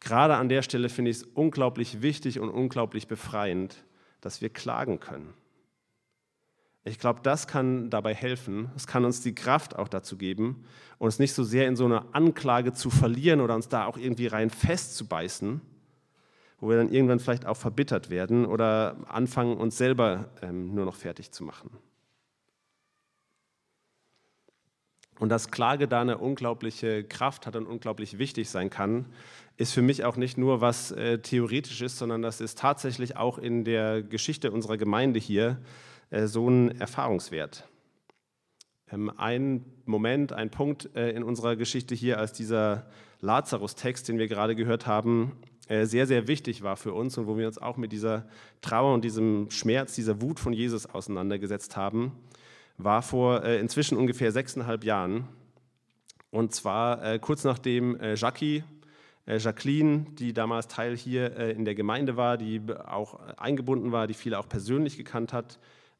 Gerade 0.00 0.36
an 0.36 0.48
der 0.48 0.62
Stelle 0.62 0.88
finde 0.88 1.10
ich 1.10 1.18
es 1.18 1.22
unglaublich 1.24 2.02
wichtig 2.02 2.38
und 2.38 2.50
unglaublich 2.50 3.08
befreiend, 3.08 3.84
dass 4.20 4.40
wir 4.40 4.48
klagen 4.48 5.00
können. 5.00 5.34
Ich 6.84 6.98
glaube, 6.98 7.20
das 7.22 7.46
kann 7.46 7.90
dabei 7.90 8.14
helfen. 8.14 8.70
Es 8.76 8.86
kann 8.86 9.04
uns 9.04 9.20
die 9.20 9.34
Kraft 9.34 9.76
auch 9.76 9.88
dazu 9.88 10.16
geben, 10.16 10.64
uns 10.98 11.18
nicht 11.18 11.34
so 11.34 11.44
sehr 11.44 11.68
in 11.68 11.76
so 11.76 11.84
eine 11.84 12.14
Anklage 12.14 12.72
zu 12.72 12.90
verlieren 12.90 13.40
oder 13.40 13.54
uns 13.54 13.68
da 13.68 13.86
auch 13.86 13.98
irgendwie 13.98 14.26
rein 14.26 14.50
festzubeißen, 14.50 15.60
wo 16.60 16.68
wir 16.68 16.76
dann 16.76 16.90
irgendwann 16.90 17.20
vielleicht 17.20 17.46
auch 17.46 17.56
verbittert 17.56 18.10
werden 18.10 18.46
oder 18.46 18.96
anfangen, 19.06 19.56
uns 19.56 19.76
selber 19.76 20.30
ähm, 20.42 20.74
nur 20.74 20.84
noch 20.84 20.96
fertig 20.96 21.30
zu 21.30 21.44
machen. 21.44 21.70
Und 25.18 25.30
dass 25.30 25.50
Klage 25.50 25.88
da 25.88 26.00
eine 26.00 26.18
unglaubliche 26.18 27.02
Kraft 27.04 27.46
hat 27.46 27.56
und 27.56 27.66
unglaublich 27.66 28.18
wichtig 28.18 28.48
sein 28.50 28.70
kann, 28.70 29.06
ist 29.56 29.72
für 29.72 29.82
mich 29.82 30.04
auch 30.04 30.16
nicht 30.16 30.38
nur 30.38 30.60
was 30.60 30.92
äh, 30.92 31.18
theoretisch 31.18 31.82
ist, 31.82 31.98
sondern 31.98 32.22
das 32.22 32.40
ist 32.40 32.58
tatsächlich 32.58 33.16
auch 33.16 33.38
in 33.38 33.64
der 33.64 34.02
Geschichte 34.02 34.52
unserer 34.52 34.76
Gemeinde 34.76 35.18
hier 35.18 35.58
so 36.10 36.48
ein 36.48 36.80
Erfahrungswert. 36.80 37.68
Ähm, 38.90 39.12
ein 39.16 39.64
Moment, 39.84 40.32
ein 40.32 40.50
Punkt 40.50 40.94
äh, 40.94 41.10
in 41.10 41.22
unserer 41.22 41.56
Geschichte 41.56 41.94
hier, 41.94 42.18
als 42.18 42.32
dieser 42.32 42.86
Lazarus-Text, 43.20 44.08
den 44.08 44.18
wir 44.18 44.28
gerade 44.28 44.54
gehört 44.54 44.86
haben, 44.86 45.32
äh, 45.68 45.84
sehr, 45.84 46.06
sehr 46.06 46.28
wichtig 46.28 46.62
war 46.62 46.76
für 46.76 46.92
uns 46.92 47.18
und 47.18 47.26
wo 47.26 47.36
wir 47.36 47.46
uns 47.46 47.58
auch 47.58 47.76
mit 47.76 47.92
dieser 47.92 48.26
Trauer 48.60 48.94
und 48.94 49.04
diesem 49.04 49.50
Schmerz, 49.50 49.94
dieser 49.94 50.22
Wut 50.22 50.40
von 50.40 50.52
Jesus 50.52 50.86
auseinandergesetzt 50.86 51.76
haben, 51.76 52.12
war 52.78 53.02
vor 53.02 53.44
äh, 53.44 53.58
inzwischen 53.58 53.98
ungefähr 53.98 54.32
sechseinhalb 54.32 54.84
Jahren. 54.84 55.28
Und 56.30 56.54
zwar 56.54 57.02
äh, 57.04 57.18
kurz 57.18 57.44
nachdem 57.44 57.98
äh, 58.00 58.14
Jackie, 58.14 58.62
äh, 59.26 59.38
Jacqueline, 59.38 60.06
die 60.12 60.32
damals 60.32 60.68
Teil 60.68 60.96
hier 60.96 61.36
äh, 61.36 61.52
in 61.52 61.64
der 61.64 61.74
Gemeinde 61.74 62.16
war, 62.16 62.38
die 62.38 62.62
auch 62.86 63.18
eingebunden 63.36 63.92
war, 63.92 64.06
die 64.06 64.14
viele 64.14 64.38
auch 64.38 64.48
persönlich 64.48 64.96
gekannt 64.96 65.32
hat, 65.32 65.58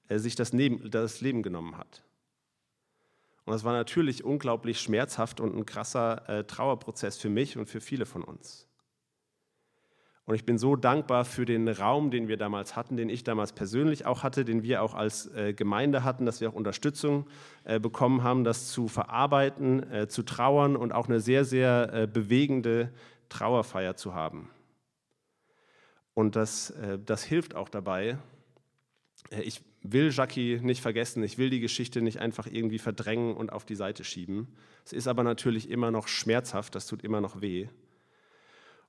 äh, 0.09 0.18
sich 0.18 0.35
das, 0.35 0.53
Neben, 0.53 0.90
das 0.90 1.21
Leben 1.21 1.42
genommen 1.42 1.79
hat. 1.79 2.03
Und 3.44 3.53
das 3.53 3.64
war 3.64 3.73
natürlich 3.73 4.25
unglaublich 4.25 4.81
schmerzhaft 4.81 5.40
und 5.40 5.57
ein 5.57 5.64
krasser 5.64 6.44
Trauerprozess 6.47 7.16
für 7.16 7.31
mich 7.31 7.57
und 7.57 7.64
für 7.64 7.81
viele 7.81 8.05
von 8.05 8.23
uns. 8.23 8.68
Und 10.29 10.35
ich 10.35 10.44
bin 10.44 10.59
so 10.59 10.77
dankbar 10.77 11.25
für 11.25 11.47
den 11.47 11.66
Raum, 11.68 12.11
den 12.11 12.29
wir 12.29 12.37
damals 12.37 12.77
hatten, 12.77 12.99
den 12.99 13.09
ich 13.09 13.25
damals 13.25 13.55
persönlich 13.55 14.05
auch 14.05 14.23
hatte, 14.23 14.44
den 14.44 14.62
wir 14.62 14.83
auch 14.83 14.92
als 14.92 15.27
äh, 15.35 15.55
Gemeinde 15.55 16.05
hatten, 16.05 16.27
dass 16.27 16.42
wir 16.42 16.51
auch 16.51 16.55
Unterstützung 16.55 17.27
äh, 17.64 17.81
bekommen 17.81 18.23
haben, 18.23 18.44
das 18.44 18.68
zu 18.68 18.88
verarbeiten, 18.88 19.90
äh, 19.90 20.07
zu 20.07 20.23
trauern 20.23 20.77
und 20.77 20.92
auch 20.92 21.09
eine 21.09 21.21
sehr, 21.21 21.47
sehr 21.47 22.07
bewegende 22.09 22.92
Trauerfeier 23.31 23.97
zu 23.97 24.12
haben. 24.12 24.51
Und 26.12 26.37
das, 26.37 26.75
das 27.07 27.25
hilft 27.25 27.55
auch 27.55 27.71
dabei. 27.71 28.18
Ich 29.31 29.62
will 29.83 30.11
Jackie 30.11 30.59
nicht 30.62 30.81
vergessen, 30.81 31.23
ich 31.23 31.38
will 31.38 31.51
die 31.51 31.61
Geschichte 31.61 32.01
nicht 32.01 32.19
einfach 32.19 32.47
irgendwie 32.47 32.79
verdrängen 32.79 33.37
und 33.37 33.53
auf 33.53 33.64
die 33.64 33.75
Seite 33.75 34.05
schieben. 34.05 34.49
Es 34.85 34.93
ist 34.93 35.07
aber 35.07 35.23
natürlich 35.23 35.71
immer 35.71 35.91
noch 35.91 36.09
schmerzhaft, 36.09 36.75
das 36.75 36.87
tut 36.87 37.03
immer 37.03 37.21
noch 37.21 37.41
weh. 37.41 37.69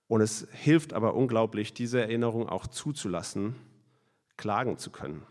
Und 0.08 0.21
es 0.21 0.47
hilft 0.52 0.93
aber 0.93 1.13
unglaublich, 1.13 1.73
diese 1.73 2.02
Erinnerung 2.02 2.49
auch 2.49 2.67
zuzulassen, 2.67 3.56
klagen 4.38 4.78
zu 4.78 4.89
können. 4.89 5.23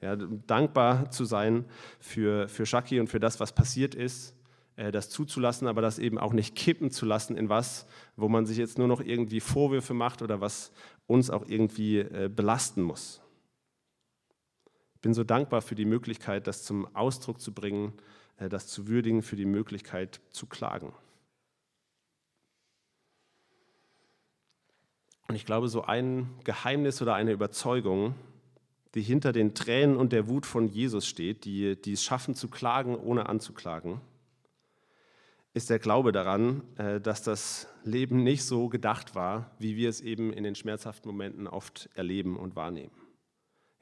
Ja, 0.00 0.16
dankbar 0.16 1.10
zu 1.10 1.24
sein 1.24 1.64
für, 1.98 2.48
für 2.48 2.66
Shaki 2.66 3.00
und 3.00 3.08
für 3.08 3.20
das, 3.20 3.40
was 3.40 3.54
passiert 3.54 3.94
ist, 3.94 4.34
äh, 4.76 4.92
das 4.92 5.10
zuzulassen, 5.10 5.66
aber 5.66 5.82
das 5.82 5.98
eben 5.98 6.18
auch 6.18 6.32
nicht 6.32 6.54
kippen 6.54 6.90
zu 6.90 7.06
lassen 7.06 7.36
in 7.36 7.48
was, 7.48 7.86
wo 8.16 8.28
man 8.28 8.46
sich 8.46 8.56
jetzt 8.56 8.78
nur 8.78 8.88
noch 8.88 9.00
irgendwie 9.00 9.40
Vorwürfe 9.40 9.94
macht 9.94 10.22
oder 10.22 10.40
was 10.40 10.72
uns 11.06 11.30
auch 11.30 11.46
irgendwie 11.46 11.98
äh, 11.98 12.30
belasten 12.34 12.82
muss. 12.82 13.23
Ich 15.04 15.06
bin 15.06 15.12
so 15.12 15.22
dankbar 15.22 15.60
für 15.60 15.74
die 15.74 15.84
Möglichkeit, 15.84 16.46
das 16.46 16.62
zum 16.62 16.96
Ausdruck 16.96 17.38
zu 17.38 17.52
bringen, 17.52 17.92
äh, 18.38 18.48
das 18.48 18.68
zu 18.68 18.88
würdigen, 18.88 19.20
für 19.20 19.36
die 19.36 19.44
Möglichkeit 19.44 20.22
zu 20.30 20.46
klagen. 20.46 20.94
Und 25.28 25.34
ich 25.34 25.44
glaube, 25.44 25.68
so 25.68 25.82
ein 25.82 26.30
Geheimnis 26.44 27.02
oder 27.02 27.16
eine 27.16 27.32
Überzeugung, 27.32 28.14
die 28.94 29.02
hinter 29.02 29.32
den 29.32 29.54
Tränen 29.54 29.98
und 29.98 30.10
der 30.10 30.26
Wut 30.26 30.46
von 30.46 30.68
Jesus 30.68 31.06
steht, 31.06 31.44
die, 31.44 31.76
die 31.76 31.92
es 31.92 32.02
schaffen 32.02 32.34
zu 32.34 32.48
klagen, 32.48 32.96
ohne 32.96 33.28
anzuklagen, 33.28 34.00
ist 35.52 35.68
der 35.68 35.80
Glaube 35.80 36.12
daran, 36.12 36.62
äh, 36.78 36.98
dass 36.98 37.22
das 37.22 37.68
Leben 37.84 38.22
nicht 38.22 38.44
so 38.44 38.70
gedacht 38.70 39.14
war, 39.14 39.50
wie 39.58 39.76
wir 39.76 39.90
es 39.90 40.00
eben 40.00 40.32
in 40.32 40.44
den 40.44 40.54
schmerzhaften 40.54 41.10
Momenten 41.10 41.46
oft 41.46 41.90
erleben 41.94 42.38
und 42.38 42.56
wahrnehmen. 42.56 43.03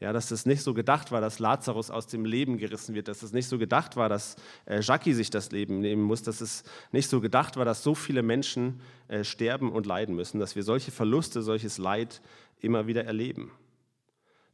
Ja, 0.02 0.12
dass 0.12 0.32
es 0.32 0.46
nicht 0.46 0.62
so 0.64 0.74
gedacht 0.74 1.12
war, 1.12 1.20
dass 1.20 1.38
Lazarus 1.38 1.88
aus 1.88 2.08
dem 2.08 2.24
Leben 2.24 2.58
gerissen 2.58 2.92
wird, 2.92 3.06
dass 3.06 3.22
es 3.22 3.32
nicht 3.32 3.46
so 3.46 3.56
gedacht 3.56 3.94
war, 3.94 4.08
dass 4.08 4.34
äh, 4.66 4.80
Jackie 4.80 5.12
sich 5.12 5.30
das 5.30 5.52
Leben 5.52 5.78
nehmen 5.78 6.02
muss, 6.02 6.24
dass 6.24 6.40
es 6.40 6.64
nicht 6.90 7.08
so 7.08 7.20
gedacht 7.20 7.56
war, 7.56 7.64
dass 7.64 7.84
so 7.84 7.94
viele 7.94 8.24
Menschen 8.24 8.80
äh, 9.06 9.22
sterben 9.22 9.70
und 9.70 9.86
leiden 9.86 10.16
müssen, 10.16 10.40
dass 10.40 10.56
wir 10.56 10.64
solche 10.64 10.90
Verluste, 10.90 11.40
solches 11.40 11.78
Leid 11.78 12.20
immer 12.58 12.88
wieder 12.88 13.04
erleben. 13.04 13.52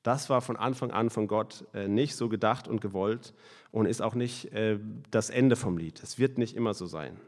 Das 0.02 0.28
war 0.28 0.42
von 0.42 0.58
Anfang 0.58 0.90
an 0.90 1.08
von 1.08 1.28
Gott 1.28 1.64
äh, 1.72 1.88
nicht 1.88 2.14
so 2.14 2.28
gedacht 2.28 2.68
und 2.68 2.82
gewollt 2.82 3.32
und 3.70 3.86
ist 3.86 4.02
auch 4.02 4.14
nicht 4.14 4.52
äh, 4.52 4.78
das 5.10 5.30
Ende 5.30 5.56
vom 5.56 5.78
Lied. 5.78 6.02
Es 6.02 6.18
wird 6.18 6.36
nicht 6.36 6.56
immer 6.56 6.74
so 6.74 6.84
sein. 6.84 7.18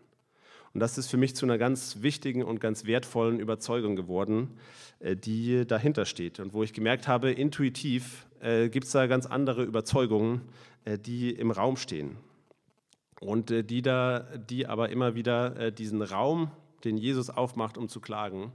Und 0.73 0.81
das 0.81 0.99
ist 0.99 1.09
für 1.09 1.17
mich 1.17 1.35
zu 1.35 1.47
einer 1.47 1.59
ganz 1.59 1.99
wichtigen 2.01 2.45
und 2.45 2.61
ganz 2.61 2.85
wertvollen 2.85 3.41
Überzeugung 3.41 3.97
geworden, 3.97 4.51
äh, 5.01 5.17
die 5.17 5.67
dahinter 5.67 6.05
steht. 6.05 6.39
Und 6.39 6.53
wo 6.53 6.63
ich 6.63 6.73
gemerkt 6.73 7.09
habe, 7.09 7.33
intuitiv 7.33 8.27
äh, 8.41 8.69
gibt 8.69 8.87
es 8.87 8.93
da 8.93 9.07
ganz 9.07 9.27
andere 9.27 9.65
Überzeugungen, 9.65 10.43
äh, 10.85 10.99
die 10.99 11.31
im 11.31 11.51
Raum 11.51 11.77
stehen. 11.77 12.17
Und 13.21 13.51
die, 13.51 13.83
da, 13.83 14.21
die 14.21 14.67
aber 14.67 14.89
immer 14.89 15.15
wieder 15.15 15.71
diesen 15.73 16.01
Raum, 16.01 16.51
den 16.85 16.97
Jesus 16.97 17.29
aufmacht, 17.29 17.77
um 17.77 17.87
zu 17.87 18.01
klagen, 18.01 18.51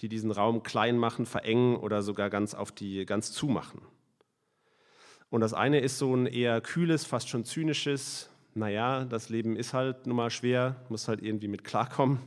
die 0.00 0.08
diesen 0.08 0.30
Raum 0.30 0.62
klein 0.62 0.96
machen, 0.96 1.26
verengen 1.26 1.76
oder 1.76 2.00
sogar 2.00 2.30
ganz 2.30 2.54
auf 2.54 2.72
die 2.72 3.04
ganz 3.04 3.32
zumachen. 3.32 3.82
Und 5.28 5.42
das 5.42 5.52
eine 5.52 5.80
ist 5.80 5.98
so 5.98 6.14
ein 6.14 6.24
eher 6.24 6.62
kühles, 6.62 7.04
fast 7.04 7.28
schon 7.28 7.44
zynisches, 7.44 8.30
naja, 8.58 9.04
das 9.04 9.28
Leben 9.28 9.56
ist 9.56 9.72
halt 9.72 10.06
nun 10.06 10.16
mal 10.16 10.30
schwer, 10.30 10.76
muss 10.88 11.08
halt 11.08 11.22
irgendwie 11.22 11.48
mit 11.48 11.64
klarkommen. 11.64 12.18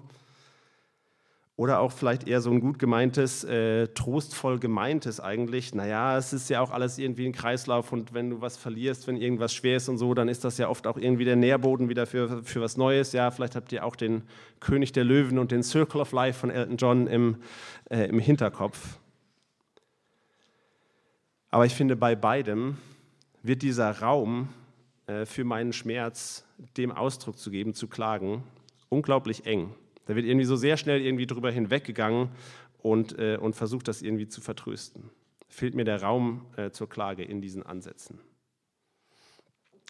Oder 1.57 1.79
auch 1.79 1.91
vielleicht 1.91 2.27
eher 2.27 2.41
so 2.41 2.49
ein 2.49 2.59
gut 2.59 2.79
gemeintes, 2.79 3.43
äh, 3.43 3.89
trostvoll 3.89 4.57
gemeintes 4.57 5.19
eigentlich. 5.19 5.75
Naja, 5.75 6.17
es 6.17 6.33
ist 6.33 6.49
ja 6.49 6.61
auch 6.61 6.71
alles 6.71 6.97
irgendwie 6.97 7.27
ein 7.27 7.33
Kreislauf 7.33 7.91
und 7.91 8.13
wenn 8.15 8.31
du 8.31 8.41
was 8.41 8.57
verlierst, 8.57 9.07
wenn 9.07 9.17
irgendwas 9.17 9.53
schwer 9.53 9.77
ist 9.77 9.87
und 9.87 9.97
so, 9.99 10.15
dann 10.15 10.27
ist 10.27 10.43
das 10.43 10.57
ja 10.57 10.69
oft 10.69 10.87
auch 10.87 10.97
irgendwie 10.97 11.25
der 11.25 11.35
Nährboden 11.35 11.87
wieder 11.87 12.07
für, 12.07 12.41
für 12.43 12.61
was 12.61 12.77
Neues. 12.77 13.11
Ja, 13.11 13.29
vielleicht 13.29 13.55
habt 13.55 13.71
ihr 13.73 13.85
auch 13.85 13.95
den 13.95 14.23
König 14.59 14.91
der 14.93 15.03
Löwen 15.03 15.37
und 15.37 15.51
den 15.51 15.61
Circle 15.61 16.01
of 16.01 16.13
Life 16.13 16.39
von 16.39 16.49
Elton 16.49 16.77
John 16.77 17.05
im, 17.05 17.35
äh, 17.91 18.05
im 18.05 18.17
Hinterkopf. 18.17 18.97
Aber 21.51 21.65
ich 21.65 21.75
finde, 21.75 21.95
bei 21.95 22.15
beidem 22.15 22.77
wird 23.43 23.61
dieser 23.61 23.99
Raum 23.99 24.49
für 25.25 25.43
meinen 25.43 25.73
Schmerz 25.73 26.45
dem 26.77 26.91
Ausdruck 26.91 27.37
zu 27.37 27.51
geben, 27.51 27.73
zu 27.73 27.87
klagen, 27.87 28.43
unglaublich 28.89 29.45
eng. 29.45 29.73
Da 30.05 30.15
wird 30.15 30.25
irgendwie 30.25 30.45
so 30.45 30.55
sehr 30.55 30.77
schnell 30.77 31.01
irgendwie 31.01 31.27
drüber 31.27 31.51
hinweggegangen 31.51 32.29
und, 32.79 33.17
äh, 33.17 33.37
und 33.37 33.55
versucht, 33.55 33.87
das 33.87 34.01
irgendwie 34.01 34.27
zu 34.27 34.41
vertrösten. 34.41 35.09
Fehlt 35.47 35.75
mir 35.75 35.85
der 35.85 36.01
Raum 36.01 36.45
äh, 36.57 36.71
zur 36.71 36.89
Klage 36.89 37.23
in 37.23 37.41
diesen 37.41 37.63
Ansätzen. 37.63 38.19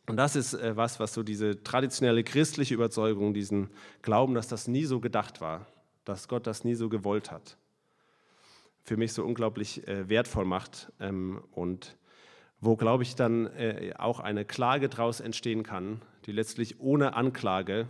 Und 0.07 0.17
das 0.17 0.35
ist 0.35 0.53
äh, 0.53 0.75
was, 0.75 0.99
was 0.99 1.13
so 1.13 1.23
diese 1.23 1.63
traditionelle 1.63 2.23
christliche 2.23 2.73
Überzeugung, 2.73 3.33
diesen 3.33 3.69
Glauben, 4.01 4.33
dass 4.33 4.47
das 4.47 4.67
nie 4.67 4.85
so 4.85 4.99
gedacht 4.99 5.41
war, 5.41 5.67
dass 6.05 6.27
Gott 6.27 6.47
das 6.47 6.63
nie 6.63 6.75
so 6.75 6.89
gewollt 6.89 7.31
hat, 7.31 7.57
für 8.83 8.97
mich 8.97 9.13
so 9.13 9.23
unglaublich 9.23 9.87
äh, 9.87 10.09
wertvoll 10.09 10.45
macht 10.45 10.91
ähm, 10.99 11.41
und 11.51 11.95
wo, 12.61 12.75
glaube 12.75 13.03
ich, 13.03 13.15
dann 13.15 13.47
äh, 13.47 13.93
auch 13.97 14.19
eine 14.19 14.45
Klage 14.45 14.87
daraus 14.87 15.19
entstehen 15.19 15.63
kann, 15.63 16.01
die 16.25 16.31
letztlich 16.31 16.79
ohne 16.79 17.15
Anklage 17.15 17.87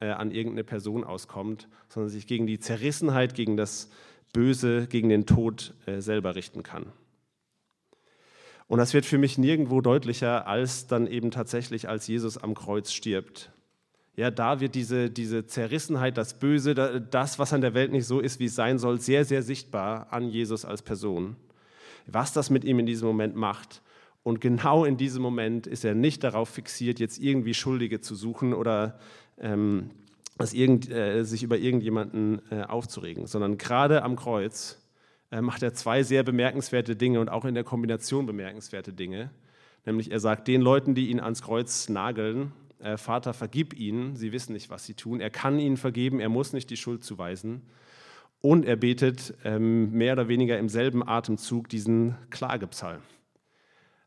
äh, 0.00 0.10
an 0.10 0.32
irgendeine 0.32 0.64
Person 0.64 1.04
auskommt, 1.04 1.68
sondern 1.88 2.10
sich 2.10 2.26
gegen 2.26 2.46
die 2.46 2.58
Zerrissenheit, 2.58 3.34
gegen 3.34 3.56
das 3.56 3.88
Böse, 4.32 4.88
gegen 4.88 5.08
den 5.08 5.26
Tod 5.26 5.74
äh, 5.86 6.00
selber 6.00 6.34
richten 6.34 6.64
kann. 6.64 6.86
Und 8.66 8.78
das 8.78 8.94
wird 8.94 9.06
für 9.06 9.18
mich 9.18 9.38
nirgendwo 9.38 9.80
deutlicher 9.80 10.48
als 10.48 10.88
dann 10.88 11.06
eben 11.06 11.30
tatsächlich, 11.30 11.88
als 11.88 12.08
Jesus 12.08 12.36
am 12.36 12.54
Kreuz 12.54 12.92
stirbt. 12.92 13.52
Ja, 14.16 14.30
da 14.30 14.60
wird 14.60 14.74
diese, 14.74 15.10
diese 15.10 15.46
Zerrissenheit, 15.46 16.16
das 16.16 16.38
Böse, 16.38 16.74
das, 16.74 17.38
was 17.38 17.52
an 17.52 17.60
der 17.60 17.74
Welt 17.74 17.92
nicht 17.92 18.06
so 18.06 18.20
ist, 18.20 18.40
wie 18.40 18.46
es 18.46 18.54
sein 18.54 18.78
soll, 18.78 19.00
sehr, 19.00 19.24
sehr 19.24 19.42
sichtbar 19.42 20.12
an 20.12 20.28
Jesus 20.28 20.64
als 20.64 20.82
Person. 20.82 21.36
Was 22.06 22.32
das 22.32 22.50
mit 22.50 22.64
ihm 22.64 22.78
in 22.78 22.86
diesem 22.86 23.08
Moment 23.08 23.36
macht 23.36 23.82
und 24.22 24.40
genau 24.40 24.84
in 24.84 24.96
diesem 24.96 25.22
Moment 25.22 25.66
ist 25.66 25.84
er 25.84 25.94
nicht 25.94 26.24
darauf 26.24 26.48
fixiert, 26.48 26.98
jetzt 26.98 27.18
irgendwie 27.18 27.54
Schuldige 27.54 28.00
zu 28.00 28.14
suchen 28.14 28.54
oder 28.54 28.98
ähm, 29.38 29.90
irgend, 30.52 30.90
äh, 30.90 31.24
sich 31.24 31.42
über 31.42 31.58
irgendjemanden 31.58 32.40
äh, 32.50 32.62
aufzuregen, 32.62 33.26
sondern 33.26 33.58
gerade 33.58 34.02
am 34.02 34.16
Kreuz 34.16 34.80
äh, 35.30 35.40
macht 35.40 35.62
er 35.62 35.74
zwei 35.74 36.02
sehr 36.02 36.22
bemerkenswerte 36.22 36.96
Dinge 36.96 37.20
und 37.20 37.28
auch 37.28 37.44
in 37.44 37.54
der 37.54 37.64
Kombination 37.64 38.26
bemerkenswerte 38.26 38.92
Dinge. 38.92 39.30
Nämlich 39.84 40.10
er 40.10 40.20
sagt 40.20 40.48
den 40.48 40.62
Leuten, 40.62 40.94
die 40.94 41.10
ihn 41.10 41.20
ans 41.20 41.42
Kreuz 41.42 41.88
nageln, 41.88 42.52
äh, 42.78 42.96
Vater, 42.96 43.34
vergib 43.34 43.74
ihnen, 43.74 44.16
sie 44.16 44.32
wissen 44.32 44.52
nicht, 44.52 44.70
was 44.70 44.86
sie 44.86 44.94
tun. 44.94 45.20
Er 45.20 45.30
kann 45.30 45.58
ihnen 45.58 45.76
vergeben, 45.76 46.20
er 46.20 46.28
muss 46.28 46.52
nicht 46.52 46.70
die 46.70 46.76
Schuld 46.76 47.04
zuweisen. 47.04 47.62
Und 48.44 48.66
er 48.66 48.76
betet 48.76 49.32
ähm, 49.42 49.90
mehr 49.92 50.12
oder 50.12 50.28
weniger 50.28 50.58
im 50.58 50.68
selben 50.68 51.02
Atemzug 51.02 51.66
diesen 51.70 52.14
Klagepsalm 52.28 53.00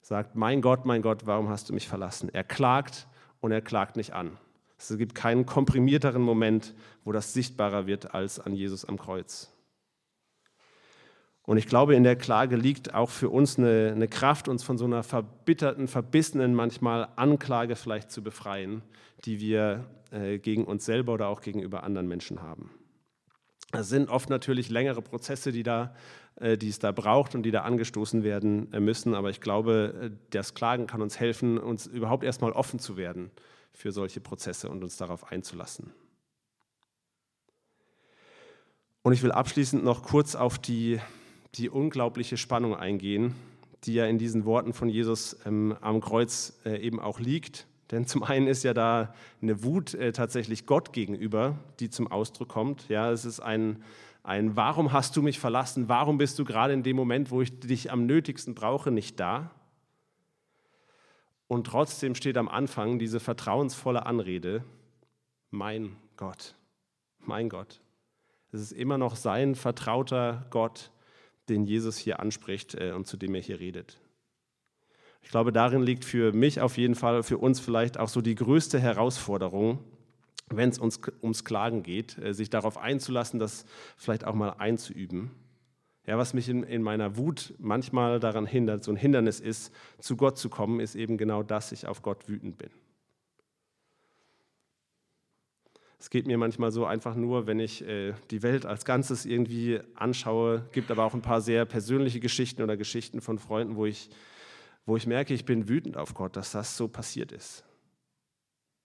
sagt, 0.04 0.36
mein 0.36 0.62
Gott, 0.62 0.86
mein 0.86 1.02
Gott, 1.02 1.26
warum 1.26 1.50
hast 1.50 1.69
du 1.69 1.73
mich 1.73 1.88
verlassen? 1.88 2.30
Er 2.32 2.43
klagt 2.43 3.08
und 3.41 3.52
er 3.52 3.62
klagt 3.62 3.95
nicht 3.95 4.13
an, 4.13 4.38
Es 4.78 4.95
gibt 4.95 5.15
keinen 5.15 5.47
komprimierteren 5.47 6.21
Moment, 6.21 6.76
wo 7.04 7.12
das 7.12 7.34
sichtbarer 7.34 7.88
wird 7.88 8.13
als 8.13 8.39
an 8.39 8.54
Jesus 8.54 8.86
am 8.86 9.00
Kreuz. 9.00 9.52
Und 11.41 11.58
ich 11.58 11.65
glaube, 11.65 11.95
in 11.95 12.04
der 12.04 12.15
Klage 12.15 12.58
liegt 12.58 12.93
auch 12.93 13.10
für 13.10 13.32
uns 13.32 13.58
eine, 13.58 13.91
eine, 13.95 14.08
Kraft, 14.08 14.47
uns 14.47 14.62
von 14.62 14.78
so 14.78 14.86
einer 14.86 15.02
verbitterten, 15.02 15.88
verbissenen, 15.88 16.54
manchmal 16.54 17.08
Anklage 17.15 17.76
vielleicht 17.76 18.12
zu 18.12 18.21
befreien, 18.21 18.84
die 19.26 19.39
wir 19.39 19.86
äh, 20.12 20.38
gegen 20.38 20.65
uns 20.65 20.86
selber 20.86 21.15
oder 21.15 21.28
auch 21.28 21.41
gegenüber 21.41 21.82
anderen 21.82 22.08
Menschen 22.08 22.43
haben. 22.43 22.69
Es 23.79 23.89
sind 23.89 24.09
oft 24.09 24.29
natürlich 24.29 24.69
längere 24.69 25.03
Prozesse, 25.03 25.51
die, 25.51 25.61
da, 25.61 25.93
äh, 26.35 26.57
die 26.57 26.69
es 26.69 26.79
da 26.79 26.91
braucht 26.91 27.35
und 27.35 27.43
die 27.43 27.51
da 27.51 27.61
angestoßen 27.61 28.23
werden 28.23 28.73
äh, 28.73 28.79
müssen. 28.79 29.13
Aber 29.13 29.29
ich 29.29 29.39
glaube, 29.39 29.93
äh, 30.01 30.09
das 30.31 30.55
Klagen 30.55 30.87
kann 30.87 31.01
uns 31.01 31.19
helfen, 31.19 31.59
uns 31.59 31.85
überhaupt 31.85 32.23
erstmal 32.23 32.53
offen 32.53 32.79
zu 32.79 32.97
werden 32.97 33.29
für 33.71 33.91
solche 33.91 34.19
Prozesse 34.19 34.69
und 34.69 34.83
uns 34.83 34.97
darauf 34.97 35.31
einzulassen. 35.31 35.93
Und 39.03 39.13
ich 39.13 39.21
will 39.21 39.31
abschließend 39.31 39.83
noch 39.83 40.01
kurz 40.01 40.33
auf 40.33 40.57
die, 40.57 40.99
die 41.55 41.69
unglaubliche 41.69 42.35
Spannung 42.35 42.75
eingehen, 42.75 43.35
die 43.83 43.93
ja 43.93 44.07
in 44.07 44.17
diesen 44.17 44.43
Worten 44.45 44.73
von 44.73 44.89
Jesus 44.89 45.37
ähm, 45.45 45.77
am 45.81 46.01
Kreuz 46.01 46.59
äh, 46.65 46.81
eben 46.81 46.99
auch 46.99 47.19
liegt. 47.19 47.67
Denn 47.91 48.06
zum 48.06 48.23
einen 48.23 48.47
ist 48.47 48.63
ja 48.63 48.73
da 48.73 49.13
eine 49.41 49.63
Wut 49.63 49.93
äh, 49.93 50.12
tatsächlich 50.12 50.65
Gott 50.65 50.91
gegenüber, 50.93 51.58
die 51.80 51.89
zum 51.89 52.12
Ausdruck 52.12 52.50
kommt. 52.50 52.89
Ja, 52.89 53.12
es 53.12 53.23
ist 53.23 53.39
ein, 53.39 53.84
ein 54.23 54.56
Warum 54.56 54.91
hast 54.91 55.15
du 55.15 55.21
mich 55.21 55.39
verlassen? 55.39 55.88
Warum 55.88 56.17
bist 56.17 56.38
du 56.38 56.43
gerade 56.43 56.73
in 56.73 56.84
dem 56.84 56.95
Moment, 56.95 57.32
wo 57.32 57.41
ich 57.41 57.60
dich 57.60 57.91
am 57.91 58.06
nötigsten 58.06 58.56
brauche, 58.56 58.91
nicht 58.91 59.19
da? 59.19 59.52
Und 61.47 61.67
trotzdem 61.67 62.13
steht 62.13 62.38
am 62.38 62.50
Anfang 62.50 63.00
diese 63.00 63.21
vertrauensvolle 63.21 64.06
Anrede, 64.06 64.65
mein 65.50 65.95
Gott, 66.17 66.56
mein 67.19 67.47
Gott. 67.47 67.80
Es 68.52 68.60
ist 68.60 68.73
immer 68.73 68.97
noch 68.97 69.15
sein 69.15 69.56
vertrauter 69.56 70.45
Gott, 70.50 70.91
den 71.47 71.63
Jesus 71.63 71.97
hier 71.97 72.19
anspricht 72.19 72.76
äh, 72.76 72.91
und 72.91 73.08
zu 73.08 73.15
dem 73.15 73.34
er 73.34 73.41
hier 73.41 73.62
redet. 73.62 73.97
Ich 75.21 75.30
glaube, 75.30 75.51
darin 75.51 75.84
liegt 75.84 76.06
für 76.06 76.32
mich 76.32 76.62
auf 76.62 76.77
jeden 76.77 76.95
Fall, 76.95 77.23
für 77.23 77.38
uns 77.38 77.60
vielleicht 77.60 77.99
auch 77.99 78.10
so 78.10 78.21
die 78.21 78.36
größte 78.36 78.80
Herausforderung, 78.80 79.80
wenn 80.49 80.69
es 80.69 80.80
uns 80.80 81.01
ums 81.21 81.43
Klagen 81.43 81.84
geht, 81.84 82.17
äh, 82.17 82.34
sich 82.34 82.49
darauf 82.49 82.77
einzulassen, 82.77 83.39
das 83.39 83.65
vielleicht 83.97 84.25
auch 84.25 84.34
mal 84.34 84.51
einzuüben 84.51 85.32
ja, 86.08 86.17
was 86.17 86.34
mich 86.34 86.47
in, 86.47 86.63
in, 86.63 86.82
meiner 86.82 87.17
Wut 87.17 87.53
manchmal 87.60 88.21
daran 88.21 88.45
hindert, 88.45 88.84
so 88.84 88.91
ein 88.91 88.95
Hindernis 88.95 89.41
ist, 89.41 89.73
zu 89.99 90.15
Gott 90.15 90.38
zu 90.38 90.49
kommen, 90.49 90.80
ist 90.80 90.95
eben 90.95 91.17
genau 91.17 91.43
dass 91.43 91.73
ich 91.73 91.86
auf 91.86 92.01
Gott 92.01 92.30
wütend 92.30 92.58
bin. 92.58 92.69
Es 95.99 96.10
geht 96.10 96.27
mir 96.27 96.38
manchmal 96.38 96.71
so 96.71 96.86
einfach 96.86 97.15
nur, 97.15 97.45
wenn 97.45 97.60
ich 97.60 97.86
äh, 97.86 98.13
die 98.32 98.41
Welt 98.41 98.65
als 98.65 98.86
Ganzes 98.86 99.25
irgendwie 99.25 99.82
anschaue, 99.95 100.65
gibt 100.71 100.91
aber 100.91 101.03
auch 101.03 101.13
ein 101.13 101.21
paar 101.21 101.41
sehr 101.41 101.65
persönliche 101.65 102.21
Geschichten 102.21 102.62
oder 102.62 102.77
Geschichten 102.77 103.19
von 103.19 103.38
Freunden, 103.38 103.75
wo 103.75 103.86
ich, 103.86 104.10
wo 104.88 104.95
ich 104.95 105.06
merke, 105.06 105.34
ich 105.34 105.45
bin 105.45 105.67
wütend 105.67 105.97
auf 105.97 106.15
Gott, 106.15 106.38
dass 106.38 106.54
das 106.54 106.78
so 106.78 106.88
passiert 106.88 107.34
ist. 107.34 107.65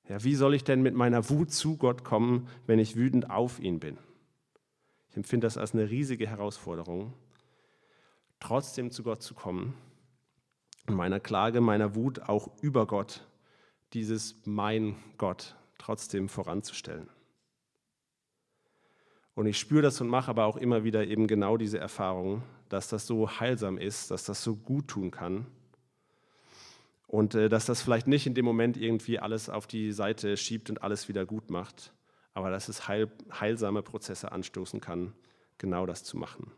Ja, 0.08 0.22
wie 0.24 0.34
soll 0.34 0.52
ich 0.52 0.64
denn 0.64 0.82
mit 0.82 0.94
meiner 0.94 1.30
Wut 1.30 1.52
zu 1.52 1.76
Gott 1.76 2.02
kommen, 2.02 2.48
wenn 2.66 2.80
ich 2.80 2.96
wütend 2.96 3.30
auf 3.30 3.60
ihn 3.60 3.78
bin? 3.78 3.96
Ich 5.08 5.16
empfinde 5.16 5.46
das 5.46 5.56
als 5.56 5.74
eine 5.74 5.88
riesige 5.88 6.26
Herausforderung, 6.26 7.14
trotzdem 8.40 8.90
zu 8.90 9.04
Gott 9.04 9.22
zu 9.22 9.32
kommen 9.32 9.74
und 10.88 10.96
meiner 10.96 11.20
Klage, 11.20 11.60
meiner 11.60 11.94
Wut 11.94 12.28
auch 12.28 12.50
über 12.60 12.86
Gott, 12.88 13.24
dieses 13.92 14.34
mein 14.44 14.96
Gott 15.18 15.54
trotzdem 15.78 16.28
voranzustellen. 16.28 17.08
Und 19.34 19.46
ich 19.46 19.56
spüre 19.56 19.82
das 19.82 20.00
und 20.00 20.08
mache 20.08 20.30
aber 20.30 20.46
auch 20.46 20.56
immer 20.56 20.82
wieder 20.82 21.06
eben 21.06 21.28
genau 21.28 21.56
diese 21.56 21.78
Erfahrung, 21.78 22.42
dass 22.68 22.88
das 22.88 23.06
so 23.06 23.30
heilsam 23.38 23.78
ist, 23.78 24.10
dass 24.10 24.24
das 24.24 24.42
so 24.42 24.56
gut 24.56 24.88
tun 24.88 25.12
kann. 25.12 25.46
Und 27.12 27.34
äh, 27.34 27.50
dass 27.50 27.66
das 27.66 27.82
vielleicht 27.82 28.06
nicht 28.06 28.26
in 28.26 28.32
dem 28.32 28.46
Moment 28.46 28.78
irgendwie 28.78 29.18
alles 29.18 29.50
auf 29.50 29.66
die 29.66 29.92
Seite 29.92 30.38
schiebt 30.38 30.70
und 30.70 30.82
alles 30.82 31.08
wieder 31.08 31.26
gut 31.26 31.50
macht, 31.50 31.92
aber 32.32 32.50
dass 32.50 32.70
es 32.70 32.88
heil, 32.88 33.12
heilsame 33.38 33.82
Prozesse 33.82 34.32
anstoßen 34.32 34.80
kann, 34.80 35.12
genau 35.58 35.84
das 35.84 36.04
zu 36.04 36.16
machen. 36.16 36.50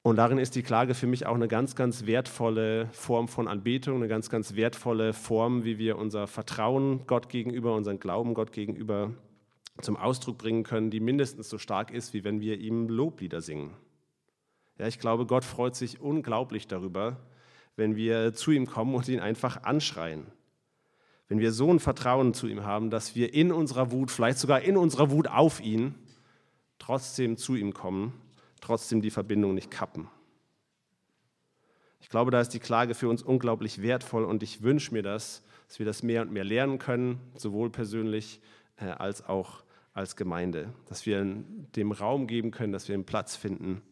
Und 0.00 0.16
darin 0.16 0.38
ist 0.38 0.54
die 0.54 0.62
Klage 0.62 0.94
für 0.94 1.06
mich 1.06 1.26
auch 1.26 1.34
eine 1.34 1.46
ganz, 1.46 1.76
ganz 1.76 2.06
wertvolle 2.06 2.88
Form 2.92 3.28
von 3.28 3.46
Anbetung, 3.46 3.96
eine 3.96 4.08
ganz, 4.08 4.30
ganz 4.30 4.56
wertvolle 4.56 5.12
Form, 5.12 5.64
wie 5.64 5.76
wir 5.76 5.98
unser 5.98 6.26
Vertrauen 6.26 7.06
Gott 7.06 7.28
gegenüber, 7.28 7.74
unseren 7.74 8.00
Glauben 8.00 8.32
Gott 8.32 8.52
gegenüber 8.52 9.12
zum 9.82 9.98
Ausdruck 9.98 10.38
bringen 10.38 10.62
können, 10.62 10.90
die 10.90 11.00
mindestens 11.00 11.50
so 11.50 11.58
stark 11.58 11.90
ist, 11.90 12.14
wie 12.14 12.24
wenn 12.24 12.40
wir 12.40 12.58
ihm 12.60 12.88
Loblieder 12.88 13.42
singen. 13.42 13.76
Ja, 14.78 14.86
ich 14.86 14.98
glaube, 14.98 15.26
Gott 15.26 15.44
freut 15.44 15.76
sich 15.76 16.00
unglaublich 16.00 16.66
darüber, 16.66 17.18
wenn 17.76 17.96
wir 17.96 18.34
zu 18.34 18.50
ihm 18.50 18.66
kommen 18.66 18.94
und 18.94 19.08
ihn 19.08 19.20
einfach 19.20 19.62
anschreien. 19.62 20.26
Wenn 21.28 21.38
wir 21.38 21.52
so 21.52 21.72
ein 21.72 21.78
Vertrauen 21.78 22.34
zu 22.34 22.48
ihm 22.48 22.64
haben, 22.64 22.90
dass 22.90 23.14
wir 23.14 23.32
in 23.32 23.52
unserer 23.52 23.92
Wut, 23.92 24.10
vielleicht 24.10 24.38
sogar 24.38 24.62
in 24.62 24.76
unserer 24.76 25.10
Wut 25.10 25.28
auf 25.28 25.60
ihn, 25.60 25.94
trotzdem 26.78 27.36
zu 27.36 27.54
ihm 27.54 27.72
kommen, 27.72 28.12
trotzdem 28.60 29.00
die 29.00 29.10
Verbindung 29.10 29.54
nicht 29.54 29.70
kappen. 29.70 30.08
Ich 32.00 32.08
glaube, 32.08 32.30
da 32.30 32.40
ist 32.40 32.50
die 32.50 32.58
Klage 32.58 32.94
für 32.94 33.08
uns 33.08 33.22
unglaublich 33.22 33.82
wertvoll 33.82 34.24
und 34.24 34.42
ich 34.42 34.62
wünsche 34.62 34.92
mir 34.92 35.02
das, 35.02 35.42
dass 35.68 35.78
wir 35.78 35.86
das 35.86 36.02
mehr 36.02 36.22
und 36.22 36.32
mehr 36.32 36.44
lernen 36.44 36.78
können, 36.78 37.20
sowohl 37.36 37.70
persönlich 37.70 38.40
äh, 38.76 38.86
als 38.86 39.24
auch 39.28 39.62
als 39.92 40.16
Gemeinde, 40.16 40.72
dass 40.86 41.04
wir 41.06 41.24
dem 41.76 41.92
Raum 41.92 42.26
geben 42.26 42.50
können, 42.50 42.72
dass 42.72 42.88
wir 42.88 42.94
einen 42.94 43.04
Platz 43.04 43.36
finden, 43.36 43.82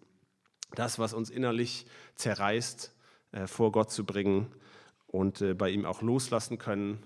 das, 0.74 0.98
was 0.98 1.12
uns 1.12 1.30
innerlich 1.30 1.86
zerreißt, 2.14 2.94
vor 3.46 3.72
Gott 3.72 3.90
zu 3.90 4.04
bringen 4.04 4.52
und 5.06 5.40
äh, 5.40 5.54
bei 5.54 5.70
ihm 5.70 5.84
auch 5.84 6.02
loslassen 6.02 6.58
können 6.58 7.02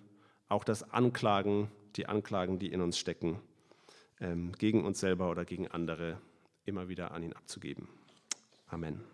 auch 0.53 0.65
das 0.65 0.91
Anklagen, 0.91 1.71
die 1.97 2.07
Anklagen, 2.07 2.59
die 2.59 2.71
in 2.73 2.83
uns 2.83 2.99
stecken, 2.99 3.41
ähm, 4.21 4.53
gegen 4.53 4.85
uns 4.85 5.01
selber 5.01 5.31
oder 5.31 5.45
gegen 5.45 5.67
andere, 5.69 6.19
immer 6.65 6.89
wieder 6.89 7.11
an 7.13 7.23
ihn 7.23 7.33
abzugeben. 7.33 7.89
Amen. 8.69 9.12